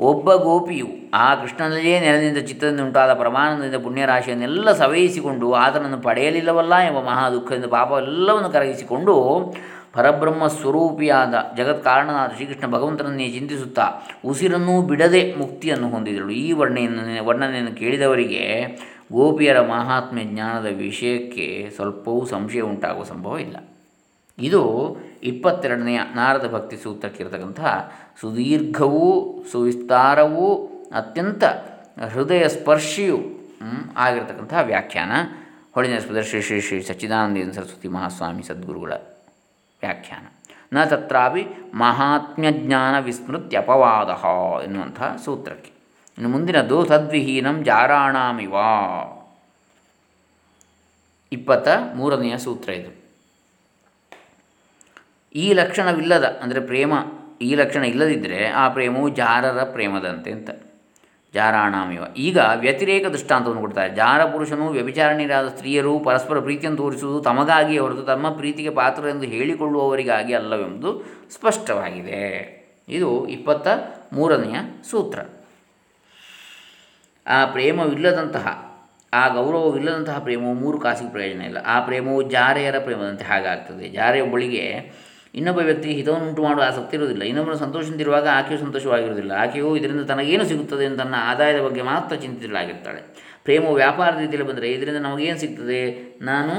ಒಬ್ಬ 0.00 0.34
ಗೋಪಿಯು 0.34 0.86
ಆ 1.14 1.34
ಕೃಷ್ಣನಲ್ಲಿಯೇ 1.34 2.00
ನೆಲದಿಂದ 2.00 2.38
ಚಿತ್ತದಿಂದ 2.38 2.80
ಉಂಟಾದ 2.80 3.14
ಪರಮಾನಂದದಿಂದ 3.14 3.82
ಪುಣ್ಯರಾಶಿಯನ್ನೆಲ್ಲ 3.84 4.72
ಸವಯಿಸಿಕೊಂಡು 4.72 5.52
ಆತನನ್ನು 5.52 5.98
ಪಡೆಯಲಿಲ್ಲವಲ್ಲ 5.98 6.74
ಎಂಬ 6.78 7.00
ಮಹಾ 7.00 7.30
ದುಃಖದಿಂದ 7.30 7.64
ಪಾಪವೆಲ್ಲವನ್ನು 7.64 8.50
ಕರಗಿಸಿಕೊಂಡು 8.50 9.14
ಪರಬ್ರಹ್ಮ 9.92 10.46
ಸ್ವರೂಪಿಯಾದ 10.46 11.34
ಜಗತ್ 11.56 11.84
ಕಾರಣನಾದ 11.84 12.30
ಶ್ರೀಕೃಷ್ಣ 12.34 12.66
ಭಗವಂತನನ್ನೇ 12.66 13.28
ಚಿಂತಿಸುತ್ತಾ 13.28 13.86
ಉಸಿರನ್ನೂ 14.24 14.82
ಬಿಡದೆ 14.82 15.34
ಮುಕ್ತಿಯನ್ನು 15.34 15.88
ಹೊಂದಿದಳು. 15.88 16.30
ಈ 16.30 16.52
ವರ್ಣೆಯನ್ನು 16.52 17.24
ವರ್ಣನೆಯನ್ನು 17.24 17.74
ಕೇಳಿದವರಿಗೆ 17.74 18.44
ಗೋಪಿಯರ 19.12 19.60
ಮಹಾತ್ಮ್ಯ 19.60 20.24
ಜ್ಞಾನದ 20.24 20.66
ವಿಷಯಕ್ಕೆ 20.76 21.70
ಸ್ವಲ್ಪವೂ 21.76 22.24
ಸಂಶಯ 22.24 22.60
ಉಂಟಾಗುವ 22.60 23.04
ಸಂಭವ 23.04 23.38
ಇಲ್ಲ. 23.38 23.56
ಇದು 24.38 24.62
ಇಪ್ಪತ್ತೆರಡನೆಯ 25.22 26.00
ನಾರದ 26.14 26.52
ಭಕ್ತಿ 26.52 26.76
ಸೂತ್ರಕ್ಕಿರತಕ್ಕಂತಹ 26.76 27.92
ಸುದೀರ್ಘವೂ, 28.20 29.36
ಸುವಿಸ್ತಾರವೂ, 29.52 30.54
ಅತ್ಯಂತ 30.94 31.44
ಹೃದಯ 32.12 32.48
ಸ್ಪರ್ಶಿಯೂ 32.48 33.16
ಆಗಿರತಕ್ಕಂತಹ 33.96 34.58
ವ್ಯಾಖ್ಯಾನ. 34.58 35.10
ಹೊಳಿನ 35.74 35.98
ಶ್ರೀ 36.22 36.42
ಶ್ರೀ 36.42 36.60
ಶ್ರೀ 36.60 36.82
ಸಚ್ಚಿದಾನಂದ 36.82 37.52
ಸರಸ್ವತಿ 37.52 37.88
ಮಹಾಸ್ವಾಮಿ 37.88 38.42
ಸದ್ಗುರುಗಳ 38.42 38.92
ವ್ಯಾಖ್ಯಾನ. 39.80 40.26
ನ 40.72 40.84
ತತ್ರಾಪಿ 40.84 41.46
ಮಹಾತ್ಮ್ಯಜ್ಞಾನ 41.74 42.98
ವಿಸ್ಮೃತ್ಯಪವಾದ 42.98 44.08
ಎನ್ನುವಂತಹ 44.64 45.16
ಸೂತ್ರಕ್ಕೆ. 45.24 45.70
ಇನ್ನು 46.18 46.28
ಮುಂದಿನದು 46.28 46.86
ಸದ್ವಿಹೀನಂ 46.86 47.64
ಜಾರಾಣಾಮಿವಾ. 47.64 48.68
ಇಪ್ಪತ್ತ 51.32 51.68
ಮೂರನೆಯ 51.94 52.38
ಸೂತ್ರ 52.38 52.70
ಇದು. 52.70 52.97
ಈ 55.34 55.52
ಲಕ್ಷಣವಿಲ್ಲದ, 55.52 56.24
ಅಂದರೆ 56.24 56.60
ಪ್ರೇಮ, 56.60 56.92
ಈ 57.40 57.54
ಲಕ್ಷಣ 57.54 57.84
ಇಲ್ಲದಿದ್ದರೆ 57.84 58.46
ಆ 58.46 58.68
ಪ್ರೇಮವು 58.68 59.08
ಜಾರರ 59.08 59.62
ಪ್ರೇಮದಂತೆ 59.62 60.30
ಅಂತ. 60.30 60.50
ಜಾರಾಣಾಮಿವ. 61.34 62.02
ಈಗ 62.16 62.38
ವ್ಯತಿರೇಕ 62.54 63.06
ದೃಷ್ಟಾಂತವನ್ನು 63.06 63.60
ಕೊಡ್ತಾರೆ. 63.60 63.94
ಜಾರ 63.94 64.24
ಪುರುಷನು 64.24 64.68
ವ್ಯಭಿಚಾರಣಿರಾದ 64.68 65.48
ಸ್ತ್ರೀಯರು 65.48 65.98
ಪರಸ್ಪರ 65.98 66.40
ಪ್ರೀತಿಯನ್ನು 66.40 66.76
ತೋರಿಸುವುದು 66.76 67.20
ತಮಗಾಗಿ 67.20 67.78
ಹೊರತು 67.78 68.02
ತಮ್ಮ 68.02 68.30
ಪ್ರೀತಿಗೆ 68.30 68.70
ಪಾತ್ರರೆಂದು 68.70 69.24
ಹೇಳಿಕೊಳ್ಳುವವರಿಗಾಗಿ 69.24 70.34
ಅಲ್ಲವೆಂಬುದು 70.34 71.04
ಸ್ಪಷ್ಟವಾಗಿದೆ. 71.30 72.58
ಇದು 72.88 73.28
ಇಪ್ಪತ್ತ 73.28 73.68
ಮೂರನೆಯ 74.12 74.56
ಸೂತ್ರ. 74.90 75.18
ಆ 77.26 77.44
ಪ್ರೇಮವಿಲ್ಲದಂತಹ, 77.46 78.76
ಆ 79.12 79.28
ಗೌರವವಿಲ್ಲದಂತಹ 79.28 80.18
ಪ್ರೇಮವು 80.18 80.54
ಮೂರು 80.54 80.80
ಕಾಸಿಗೆ 80.80 81.10
ಪ್ರಯೋಜನ 81.10 81.42
ಇಲ್ಲ. 81.42 81.58
ಆ 81.66 81.80
ಪ್ರೇಮವು 81.80 82.22
ಜಾರೆಯರ 82.22 82.78
ಪ್ರೇಮದಂತೆ 82.78 83.24
ಹಾಗಾಗ್ತದೆ. 83.24 83.88
ಜಾರೆಯೊಬ್ಬಳಿಗೆ 83.88 84.92
ಇನ್ನೊಬ್ಬ 85.38 85.60
ವ್ಯಕ್ತಿ 85.68 85.88
ಹಿತವನ್ನು 85.98 86.26
ಉಂಟು 86.28 86.42
ಮಾಡುವ 86.46 86.62
ಆಸಕ್ತಿ 86.68 86.94
ಇರುವುದಿಲ್ಲ. 86.98 87.24
ಇನ್ನೊಬ್ಬರು 87.30 87.56
ಸಂತೋಷದಿಂದಿರುವಾಗ 87.64 88.26
ಆಕೆಯು 88.38 88.58
ಸಂತೋಷವಾಗಿರುವುದಿಲ್ಲ. 88.64 89.32
ಆಕೆಯು 89.44 89.70
ಇದರಿಂದ 89.78 90.02
ತನಗೇನು 90.12 90.44
ಸಿಗುತ್ತದೆ 90.50 90.84
ಎಂದು 90.88 91.00
ತನ್ನ 91.02 91.16
ಆದಾಯದ 91.30 91.60
ಬಗ್ಗೆ 91.66 91.82
ಮಾತ್ರ 91.90 92.16
ಚಿಂತಿತಳಾಗಿರ್ತಾಳೆ. 92.24 93.00
ಪ್ರೇಮವು 93.46 93.74
ವ್ಯಾಪಾರ 93.74 94.10
ರೀತಿಯಲ್ಲಿ 94.18 94.48
ಬಂದರೆ 94.50 94.68
ಇದರಿಂದ 94.76 95.00
ನಮಗೇನು 95.06 95.38
ಸಿಗ್ತದೆ? 95.44 95.82
ನಾನು 96.22 96.54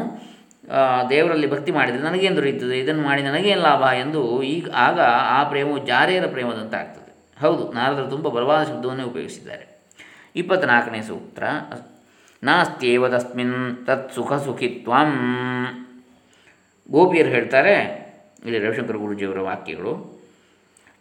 ದೇವರಲ್ಲಿ 1.09 1.47
ಭಕ್ತಿ 1.53 1.71
ಮಾಡಿದರೆ 1.71 2.03
ನನಗೇನು 2.03 2.35
ದೊರೆಯುತ್ತದೆ? 2.35 2.75
ಇದನ್ನು 2.79 3.03
ಮಾಡಿ 3.03 3.21
ನನಗೇನು 3.23 3.61
ಲಾಭ 3.61 3.83
ಎಂದು 4.03 4.21
ಈಗ 4.53 4.65
ಆಗ 4.85 4.99
ಆ 5.37 5.39
ಪ್ರೇಮವು 5.51 5.79
ಜಾರೆಯರ 5.85 6.27
ಪ್ರೇಮದಂತೆ 6.27 6.77
ಆಗ್ತದೆ 6.77 7.07
ಹೌದು, 7.41 7.63
ನಾರದರು 7.71 8.07
ತುಂಬ 8.15 8.27
ಬಲವಾದ 8.27 8.61
ಶಬ್ದವನ್ನೇ 8.67 9.03
ಉಪಯೋಗಿಸಿದ್ದಾರೆ. 9.03 9.65
ಇಪ್ಪತ್ತ್ನಾಲ್ಕನೇ 10.35 11.01
ಸೂತ್ರ, 11.01 11.43
ನಾಸ್ತ್ಯೇವ 12.43 13.07
ತಸ್ಮಿನ್ 13.13 13.55
ತತ್ 13.87 14.09
ಸುಖ 14.15 14.33
ಸುಖಿತ್ವಂ 14.45 15.11
ಗೋಪಿಯರು 16.91 17.29
ಹೇಳ್ತಾರೆ 17.29 17.75
ಇಲ್ಲಿ 18.45 18.59
ರವಿಶಂಕರ 18.59 18.97
ಗುರುಜಿಯವರ 19.05 19.41
ವಾಕ್ಯಗಳು, 19.49 19.93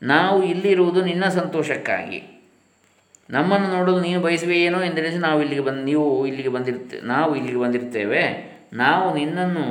ನಾವು 0.03 0.39
ಇಲ್ಲಿರುವುದು 0.43 1.01
ನಿನ್ನ 1.05 1.29
ಸಂತೋಷಕ್ಕಾಗಿ. 1.29 2.21
ನಮ್ಮನ್ನು 3.31 3.69
ನೋಡಲು 3.77 4.01
ನೀನು 4.01 4.21
ಬಯಸುವೆಯೇನೋ 4.21 4.79
ಎಂದೆನಿಸಿ 4.83 5.19
ನಾವು 5.25 5.39
ಇಲ್ಲಿಗೆ 5.45 5.65
ಬಂದು, 5.69 5.83
ನೀವು 5.91 6.27
ಇಲ್ಲಿಗೆ 6.27 6.49
ಬಂದಿರ್ತೆ 6.49 7.01
ನಾವು 7.01 7.31
ಇಲ್ಲಿಗೆ 7.37 7.61
ಬಂದಿರ್ತೇವೆ. 7.65 8.23
ನಾವು 8.85 9.09
ನಿನ್ನನ್ನು 9.19 9.67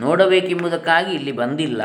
ನೋಡಬೇಕೆಂಬುದಕ್ಕಾಗಿ 0.00 1.12
ಇಲ್ಲಿ 1.14 1.32
ಬಂದಿಲ್ಲ. 1.32 1.82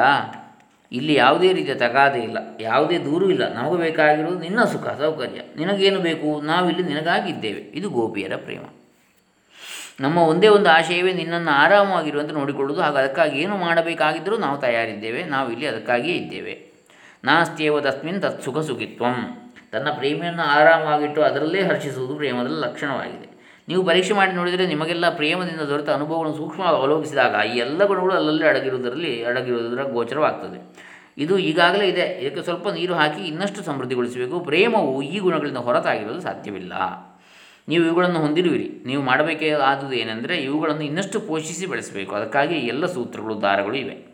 ಇಲ್ಲಿ 0.94 1.14
ಯಾವುದೇ 1.14 1.54
ರೀತಿಯ 1.54 1.74
ತಗಾದೆ 1.74 2.20
ಇಲ್ಲ, 2.20 2.38
ಯಾವುದೇ 2.60 2.98
ದೂರು 2.98 3.30
ಇಲ್ಲ. 3.30 3.54
ನಮಗೆ 3.54 3.82
ಬೇಕಾಗಿರುವುದು 3.82 4.40
ನಿನ್ನ 4.40 4.64
ಸುಖ, 4.64 4.88
ಸೌಕರ್ಯ. 4.88 5.42
ನಿನಗೇನು 5.58 6.00
ಬೇಕು? 6.00 6.42
ನಾವಿಲ್ಲಿ 6.42 6.84
ನಿನಗಾಗಿದ್ದೇವೆ. 6.84 7.60
ಇದು 7.60 7.90
ಗೋಪಿಯರ 7.90 8.36
ಪ್ರೇಮ. 8.36 8.62
ನಮ್ಮ 10.00 10.18
ಒಂದೇ 10.18 10.48
ಒಂದು 10.48 10.70
ಆಶಯವೇ 10.70 11.14
ನಿನ್ನನ್ನು 11.14 11.52
ಆರಾಮವಾಗಿರುವಂತೆ 11.52 12.34
ನೋಡಿಕೊಳ್ಳುವುದು. 12.34 12.84
ಹಾಗೂ 12.84 12.98
ಅದಕ್ಕಾಗಿ 12.98 13.40
ಏನು 13.40 13.58
ಮಾಡಬೇಕಾಗಿದ್ದರೂ 13.58 14.38
ನಾವು 14.38 14.58
ತಯಾರಿದ್ದೇವೆ. 14.58 15.24
ನಾವು 15.24 15.52
ಇಲ್ಲಿ 15.52 15.68
ಅದಕ್ಕಾಗಿಯೇ 15.68 16.16
ಇದ್ದೇವೆ. 16.16 16.74
ನಾಸ್ತ್ಯೇವ 17.24 17.82
ತಸ್ಮಿನ್ 17.82 18.22
ತತ್ 18.22 18.44
ಸುಖ 18.44 18.60
ಸುಖಿತ್ವಂ 18.60 19.52
ತನ್ನ 19.72 19.90
ಪ್ರೇಮಿಯನ್ನು 19.92 20.42
ಆರಾಮವಾಗಿಟ್ಟು 20.42 21.24
ಅದರಲ್ಲೇ 21.24 21.64
ಹರ್ಷಿಸುವುದು 21.64 22.16
ಪ್ರೇಮದ 22.16 22.48
ಲಕ್ಷಣವಾಗಿದೆ. 22.48 23.33
ನೀವು 23.68 23.86
ಪರೀಕ್ಷೆ 23.86 24.14
ಮಾಡಿ 24.14 24.32
ನೋಡಿದರೆ 24.32 24.68
ನಿಮಗೆಲ್ಲ 24.68 25.16
ಪ್ರೇಮದಿಂದ 25.16 25.60
ದೊರೆತ 25.60 25.90
ಅನುಭವಗಳನ್ನು 25.90 26.38
ಸೂಕ್ಷ್ಮವಾಗಿ 26.38 26.78
ಅವಲೋಕಿಸಿದಾಗ 26.78 27.46
ಈ 27.46 27.58
ಎಲ್ಲ 27.58 27.86
ಗುಣಗಳು 27.86 28.14
ಅಲ್ಲಲ್ಲಿ 28.14 28.48
ಅಡಗಿರುವುದರಲ್ಲಿ 28.48 29.24
ಅಡಗಿರುವುದರ 29.24 29.84
ಗೋಚರವಾಗ್ತದೆ. 29.84 30.94
ಇದು 31.18 31.38
ಈಗಾಗಲೇ 31.38 31.88
ಇದೆ. 31.88 32.02
ಇದಕ್ಕೆ 32.02 32.42
ಸ್ವಲ್ಪ 32.42 32.70
ನೀರು 32.70 32.94
ಹಾಕಿ 32.94 33.22
ಇನ್ನಷ್ಟು 33.22 33.64
ಸಮೃದ್ಧಿಗೊಳಿಸಬೇಕು. 33.64 34.40
ಪ್ರೇಮವು 34.40 35.02
ಈ 35.02 35.20
ಗುಣಗಳಿಂದ 35.20 35.58
ಹೊರತಾಗಿರಲು 35.58 36.22
ಸಾಧ್ಯವಿಲ್ಲ. 36.22 36.74
ನೀವು 37.68 37.86
ಇವುಗಳನ್ನು 37.86 38.20
ಹೊಂದಿರುವಿರಿ. 38.20 38.84
ನೀವು 38.86 39.04
ಮಾಡಬೇಕೇ 39.04 39.50
ಆದುದು 39.52 39.94
ಏನೆಂದರೆ 39.94 40.36
ಇವುಗಳನ್ನು 40.36 40.84
ಇನ್ನಷ್ಟು 40.84 41.20
ಪೋಷಿಸಿ 41.20 41.66
ಬೆಳೆಸಬೇಕು. 41.66 42.16
ಅದಕ್ಕಾಗಿ 42.16 42.56
ಎಲ್ಲ 42.56 42.86
ಸೂತ್ರಗಳು, 42.86 43.42
ದಾರಗಳು 43.42 43.76
ಇವೆ. 43.76 44.14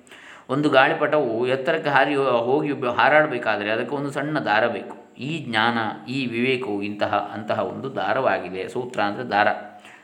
ಒಂದು 0.49 0.69
ಗಾಳಿಪಟವು 0.69 1.47
ಎತ್ತರಕ್ಕೆ 1.47 1.89
ಹಾರಿ 1.89 2.15
ಹೋಗಿ 2.15 2.71
ಹಾರಾಡಬೇಕಾದರೆ 2.95 3.71
ಅದಕ್ಕೆ 3.71 3.95
ಒಂದು 3.95 4.11
ಸಣ್ಣ 4.11 4.39
ದಾರ 4.39 4.67
ಬೇಕು. 4.67 5.08
ಈ 5.19 5.45
ಜ್ಞಾನ, 5.45 5.77
ಈ 6.07 6.25
ವಿವೇಕವು 6.25 6.81
ಇಂತಹ, 6.81 7.31
ಅಂತಹ 7.33 7.59
ಒಂದು 7.59 7.95
ದಾರವಾಗಿದೆ. 7.95 8.67
ಸೂತ್ರ 8.67 9.01
ಅಂದರೆ 9.01 9.23
ದಾರ. 9.23 9.47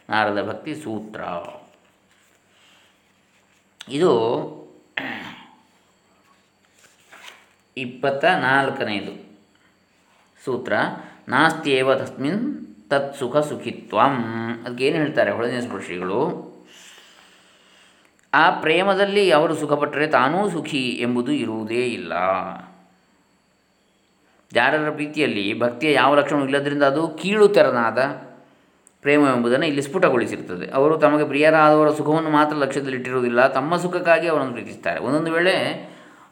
ನಾರದ 0.10 0.47
ಭಕ್ತಿ 0.47 0.75
ಸೂತ್ರ. 0.75 1.21
ಇದು 3.89 4.12
ಇಪ್ಪತ್ತ 7.78 8.25
ನಾಲ್ಕನೆಯದು 8.25 9.39
ಸೂತ್ರ. 10.45 10.73
ನಾಸ್ತಿಯೇವ 11.28 11.95
ತಸ್ಮಿನ್ 11.95 12.67
ತತ್ 12.89 13.17
ಸುಖ 13.17 13.38
ಸುಖಿತ್ವಂ. 13.38 14.23
ಅದಕ್ಕೇನು 14.65 14.97
ಹೇಳ್ತಾರೆ 14.97 15.32
ಹೊಳನೇಶ್ವರ 15.32 15.80
ಶ್ರೀಗಳು 15.80 16.56
ಆ 18.34 18.49
ಪ್ರೇಮದಲ್ಲಿ 18.49 19.32
ಅವರು 19.32 19.56
ಸುಖಪಟ್ಟರೆ 19.56 20.08
ತಾನೂ 20.08 20.49
ಸುಖಿ 20.49 20.89
ಎಂಬುದು 20.89 21.32
ಇರುವುದೇ 21.32 21.86
ಇಲ್ಲ. 21.88 22.13
ಜಾರರ 24.53 24.89
ಪ್ರೀತಿಯಲ್ಲಿ 24.89 25.60
ಭಕ್ತಿಯ 25.60 25.93
ಯಾವ 25.93 26.15
ಲಕ್ಷಣವೂ 26.15 26.45
ಇಲ್ಲದರಿಂದ 26.45 26.84
ಅದು 26.84 27.08
ಪ್ರೇಮ 29.01 29.21
ಎಂಬುದನ್ನು 29.36 29.65
ಇಲ್ಲಿ 29.65 29.81
ಸ್ಫುಟಗೊಳಿಸಿರುತ್ತದೆ. 29.81 30.67
ಅವರು 30.67 30.97
ತಮಗೆ 30.97 31.25
ಪ್ರಿಯರಾದವರ 31.25 31.91
ಸುಖವನ್ನು 31.91 32.29
ಮಾತ್ರ 32.29 32.55
ಲಕ್ಷ್ಯದಲ್ಲಿಟ್ಟಿರುವುದಿಲ್ಲ 32.55 33.47
ತಮ್ಮ 33.47 33.77
ಸುಖಕ್ಕಾಗಿ 33.77 34.27
ಅವರನ್ನು 34.27 34.51
ಪ್ರೀತಿಸ್ತಾರೆ 34.51 34.99
ಒಂದೊಂದು 34.99 35.31
ವೇಳೆ 35.31 35.55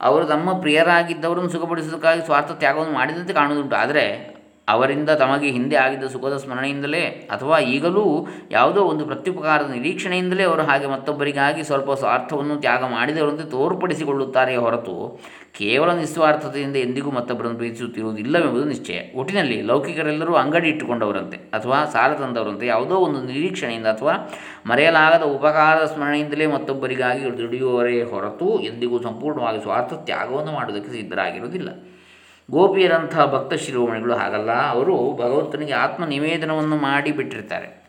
ಅವರು 0.01 0.25
ತಮ್ಮ 0.25 0.59
ಪ್ರಿಯರಾಗಿದ್ದವರನ್ನು 0.59 1.49
ಸುಖಪಡಿಸೋದಕ್ಕಾಗಿ 1.49 2.25
ಸ್ವಾರ್ಥ 2.25 2.51
ತ್ಯಾಗವನ್ನು 2.51 2.93
ಮಾಡಿದಂತೆ 2.93 3.33
ಕಾಣುವುದುಂಟು. 3.33 3.75
ಆದರೆ 3.75 4.32
ಅವರಿಂದ 4.67 5.09
ತಮಗೆ 5.09 5.51
ಹಿಂದೆ 5.51 5.75
ಆಗಿದ್ದ 5.75 6.03
ಸುಖದ 6.03 6.37
ಸ್ಮರಣೆಯಿಂದಲೇ 6.37 7.01
ಅಥವಾ 7.05 7.59
ಈಗಲೂ 7.59 8.27
ಯಾವುದೋ 8.51 8.81
ಒಂದು 8.81 9.05
ಪ್ರತ್ಯುಪಕಾರದ 9.05 9.71
ನಿರೀಕ್ಷಣೆಯಿಂದಲೇ 9.71 10.43
ಅವರು 10.43 10.61
ಹಾಗೆ 10.61 10.87
ಮತ್ತೊಬ್ಬರಿಗಾಗಿ 10.87 11.63
ಸ್ವಲ್ಪ 11.63 11.91
ಸ್ವಾರ್ಥವನ್ನು 11.91 12.55
ತ್ಯಾಗ 12.55 12.83
ಮಾಡಿದವರಂತೆ 12.83 13.51
ತೋರ್ಪಡಿಸಿಕೊಳ್ಳುತ್ತಾರೆಯೇ 13.51 14.57
ಹೊರತು 14.57 15.19
ಕೇವಲ 15.57 15.93
ನಿಸ್ವಾರ್ಥತೆಯಿಂದ 15.93 16.75
ಎಂದಿಗೂ 16.75 17.11
ಮತ್ತೊಬ್ಬರನ್ನು 17.11 17.57
ಪ್ರೀತಿಸುತ್ತಿರುವುದಿಲ್ಲವೆಂಬುದು 17.57 18.63
ನಿಶ್ಚಯ. 18.63 18.99
ಒಟ್ಟಿನಲ್ಲಿ 19.15 19.61
ಲೌಕಿಕರೆಲ್ಲರೂ 19.61 20.33
ಅಂಗಡಿ 20.33 20.69
ಇಟ್ಟುಕೊಂಡವರಂತೆ 20.69 21.37
ಅಥವಾ 21.37 21.85
ಸಾಲ 21.85 22.13
ತಂದವರಂತೆ 22.13 22.67
ಯಾವುದೋ 22.67 22.95
ಒಂದು 22.95 23.23
ನಿರೀಕ್ಷಣೆಯಿಂದ 23.23 23.87
ಅಥವಾ 23.87 24.31
ಮರೆಯಲಾಗದ 24.65 25.23
ಉಪಕಾರದ 25.23 25.85
ಸ್ಮರಣೆಯಿಂದಲೇ 25.85 26.45
ಮತ್ತೊಬ್ಬರಿಗಾಗಿ 26.45 27.37
ದುಡಿಯುವವರೇ 27.37 28.03
ಹೊರತು 28.03 28.59
ಎಂದಿಗೂ 28.59 29.01
ಸಂಪೂರ್ಣವಾಗಿ 29.01 29.61
ಸ್ವಾರ್ಥ 29.61 29.93
ತ್ಯಾಗವನ್ನು 29.93 30.51
ಮಾಡುವುದಕ್ಕೆ 30.51 30.91
ಸಿದ್ಧರಾಗಿರುವುದಿಲ್ಲ. 30.91 31.69
ಗೋಪಿಯರಂಥ 32.51 33.17
ಭಕ್ತ 33.17 33.53
ಶಿರೋಮಣಿಗಳು 33.53 34.15
ಹಾಗಲ್ಲ. 34.15 34.51
ಅವರು 34.51 35.17
ಭಗವಂತನಿಗೆ 35.21 35.73
ಆತ್ಮ 35.73 36.05
ನಿವೇದನವನ್ನು 36.05 36.75
ಮಾಡಿ 36.75 37.11
ಬಿಟ್ಟಿರ್ತಾರೆ 37.11 37.83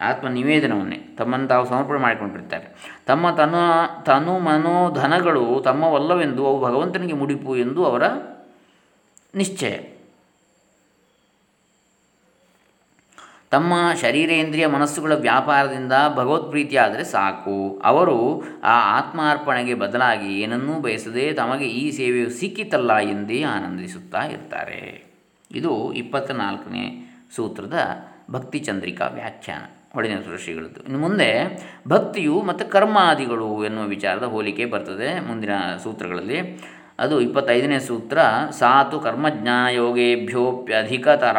ಆತ್ಮ 0.00 0.28
ನಿವೇದನವನ್ನೇ 0.28 0.96
ತಮ್ಮನ್ನು 0.96 1.48
ತಾವು 1.48 1.66
ಸಮರ್ಪಣೆ 1.66 1.98
ಮಾಡಿಕೊಂಡಿರ್ತಾರೆ. 1.98 2.96
ತಮ್ಮ 3.06 3.30
ತನು 3.30 4.04
ತನು 4.04 4.38
ಮನೋಧನಗಳು 4.38 5.60
ತಮ್ಮವಲ್ಲವೆಂದು 5.64 6.46
ಅವು 6.46 6.64
ಭಗವಂತನಿಗೆ 6.64 7.12
ಮುಡಿಪು 7.12 7.56
ಎಂದು 7.56 7.84
ಅವರ 7.84 8.08
ನಿಶ್ಚಯ. 9.34 9.93
ತಮ್ಮ 13.54 13.72
ಶರೀರೇಂದ್ರಿಯ 14.00 14.66
ಮನಸ್ಸುಗಳ 14.66 15.12
ವ್ಯಾಪಾರದಿಂದ 15.14 15.92
ಭಗವತ್ಪ್ರೀತಿಯಾದರೆ 16.14 17.04
ಸಾಕು. 17.04 17.80
ಅವರು 17.84 18.42
ಆ 18.64 18.98
ಆತ್ಮಾರ್ಪಣೆಗೆ 18.98 19.74
ಬದಲಾಗಿ 19.74 20.40
ಏನನ್ನೂ 20.40 20.80
ಬಯಸದೆ 20.80 21.32
ತಮಗೆ 21.32 21.64
ಈ 21.64 21.90
ಸೇವೆಯು 21.90 22.30
ಸಿಕ್ಕಿತಲ್ಲ 22.30 22.98
ಎಂದೇ 22.98 23.42
ಆನಂದಿಸುತ್ತಾ 23.42 24.22
ಇರ್ತಾರೆ. 24.26 24.80
ಇದು 25.50 25.92
ಇಪ್ಪತ್ತ 25.92 26.30
ನಾಲ್ಕನೇ 26.30 26.86
ಸೂತ್ರದ 27.36 27.78
ಭಕ್ತಿ 28.30 28.58
ಚಂದ್ರಿಕಾ 28.58 29.06
ವ್ಯಾಖ್ಯಾನ. 29.06 29.62
ಒಡೆಯ 29.98 30.14
ಶ್ರೀಗಳದ್ದು 30.42 30.80
ಇನ್ನು 30.80 30.98
ಮುಂದೆ, 30.98 31.30
ಭಕ್ತಿಯು 31.88 32.42
ಮತ್ತು 32.42 32.64
ಕರ್ಮಾದಿಗಳು 32.68 33.64
ಎನ್ನುವ 33.64 33.84
ವಿಚಾರದ 33.84 34.22
ಹೋಲಿಕೆ 34.22 34.64
ಬರ್ತದೆ 34.64 35.20
ಮುಂದಿನ 35.20 35.50
ಸೂತ್ರಗಳಲ್ಲಿ. 35.82 36.40
ಅದು 36.98 37.20
ಇಪ್ಪತ್ತೈದನೇ 37.20 37.78
ಸೂತ್ರ, 37.78 38.18
ಸಾತು 38.50 39.00
ಕರ್ಮಜ್ಞಾನ 39.00 39.70
ಯೋಗೇಭ್ಯೋಪ್ಯಧಿಕತರ 39.70 41.36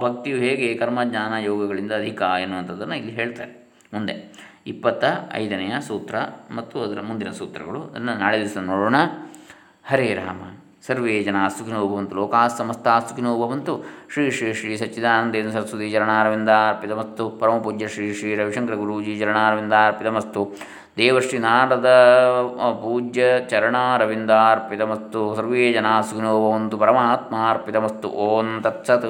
ಭಕ್ತಿಯು 0.00 0.36
ಹೇಗೆ 0.36 0.74
ಕರ್ಮಜ್ಞಾನ 0.74 1.44
ಯೋಗಗಳಿಂದ 1.44 1.92
ಅಧಿಕ 1.92 2.22
ಎನ್ನುವಂಥದ್ದನ್ನು 2.22 2.94
ಇಲ್ಲಿ 2.94 3.12
ಹೇಳ್ತಾರೆ. 3.12 3.68
ಮುಂದೆ 3.94 4.46
ಇಪ್ಪತ್ತ 4.66 5.04
ಐದನೆಯ 5.34 5.72
ಸೂತ್ರ 5.80 6.14
ಮತ್ತು 6.56 6.82
ಅದರ 6.82 7.00
ಮುಂದಿನ 7.00 7.30
ಸೂತ್ರಗಳು. 7.30 7.80
ಅದನ್ನು 7.80 8.14
ನಾಳೆ 8.14 8.38
ದಿವಸ 8.38 8.56
ನೋಡೋಣ. 8.58 8.96
ಹರೇ 9.84 10.14
ರಾಮ. 10.14 10.56
ಸರ್ವೇ 10.86 11.22
ಜನ 11.22 11.36
ಸುಖಿನೋ 11.58 11.88
ಭವಂತು. 11.88 12.16
ಲೋಕಾ 12.16 12.48
ಸಮಸ್ತ 12.48 12.88
ಸುಖಿನೋ 12.88 13.48
ಭವಂತು. 13.48 13.84
ಶ್ರೀ 14.12 14.30
ಶ್ರೀ 14.30 14.52
ಶ್ರೀ 14.52 14.76
ಸಚ್ಚಿದಾನಂದೇಂದ್ರ 14.76 15.50
ಸರಸ್ವತಿ 15.50 15.90
ಚರಣಾರವಿಂದಾರ್ಪಿತಮಸ್ತು 15.90 17.30
ಪರಮಪೂಜ್ಯ 17.30 17.88
ಶ್ರೀ 17.88 18.14
ಶ್ರೀ 18.14 18.34
ರವಿಶಂಕರ 18.34 18.74
ಗುರೂಜಿ 18.74 19.18
ಚರಣಾರವಿಂದಾರ್ಪಿತಮಸ್ತು 19.18 20.56
ದೇವಶ್ರೀ 20.98 21.38
ನಾರದ 21.38 21.88
ಪೂಜ್ಯ 22.82 23.22
ಚರಣಾರವಿಂದಾರ್ಪಿತಮಸ್ತು 23.48 25.34
ಸರ್ವೇ 25.36 25.72
ಜನ 25.72 25.88
ಸುಖಿನೋ 26.00 26.34
ಭವಂತು 26.44 26.78
ಪರಮಾತ್ಮಾರ್ಪಿತಮಸ್ತು 26.78 28.08
ಓಂ 28.08 28.48
ತತ್ಸತ್. 28.62 29.04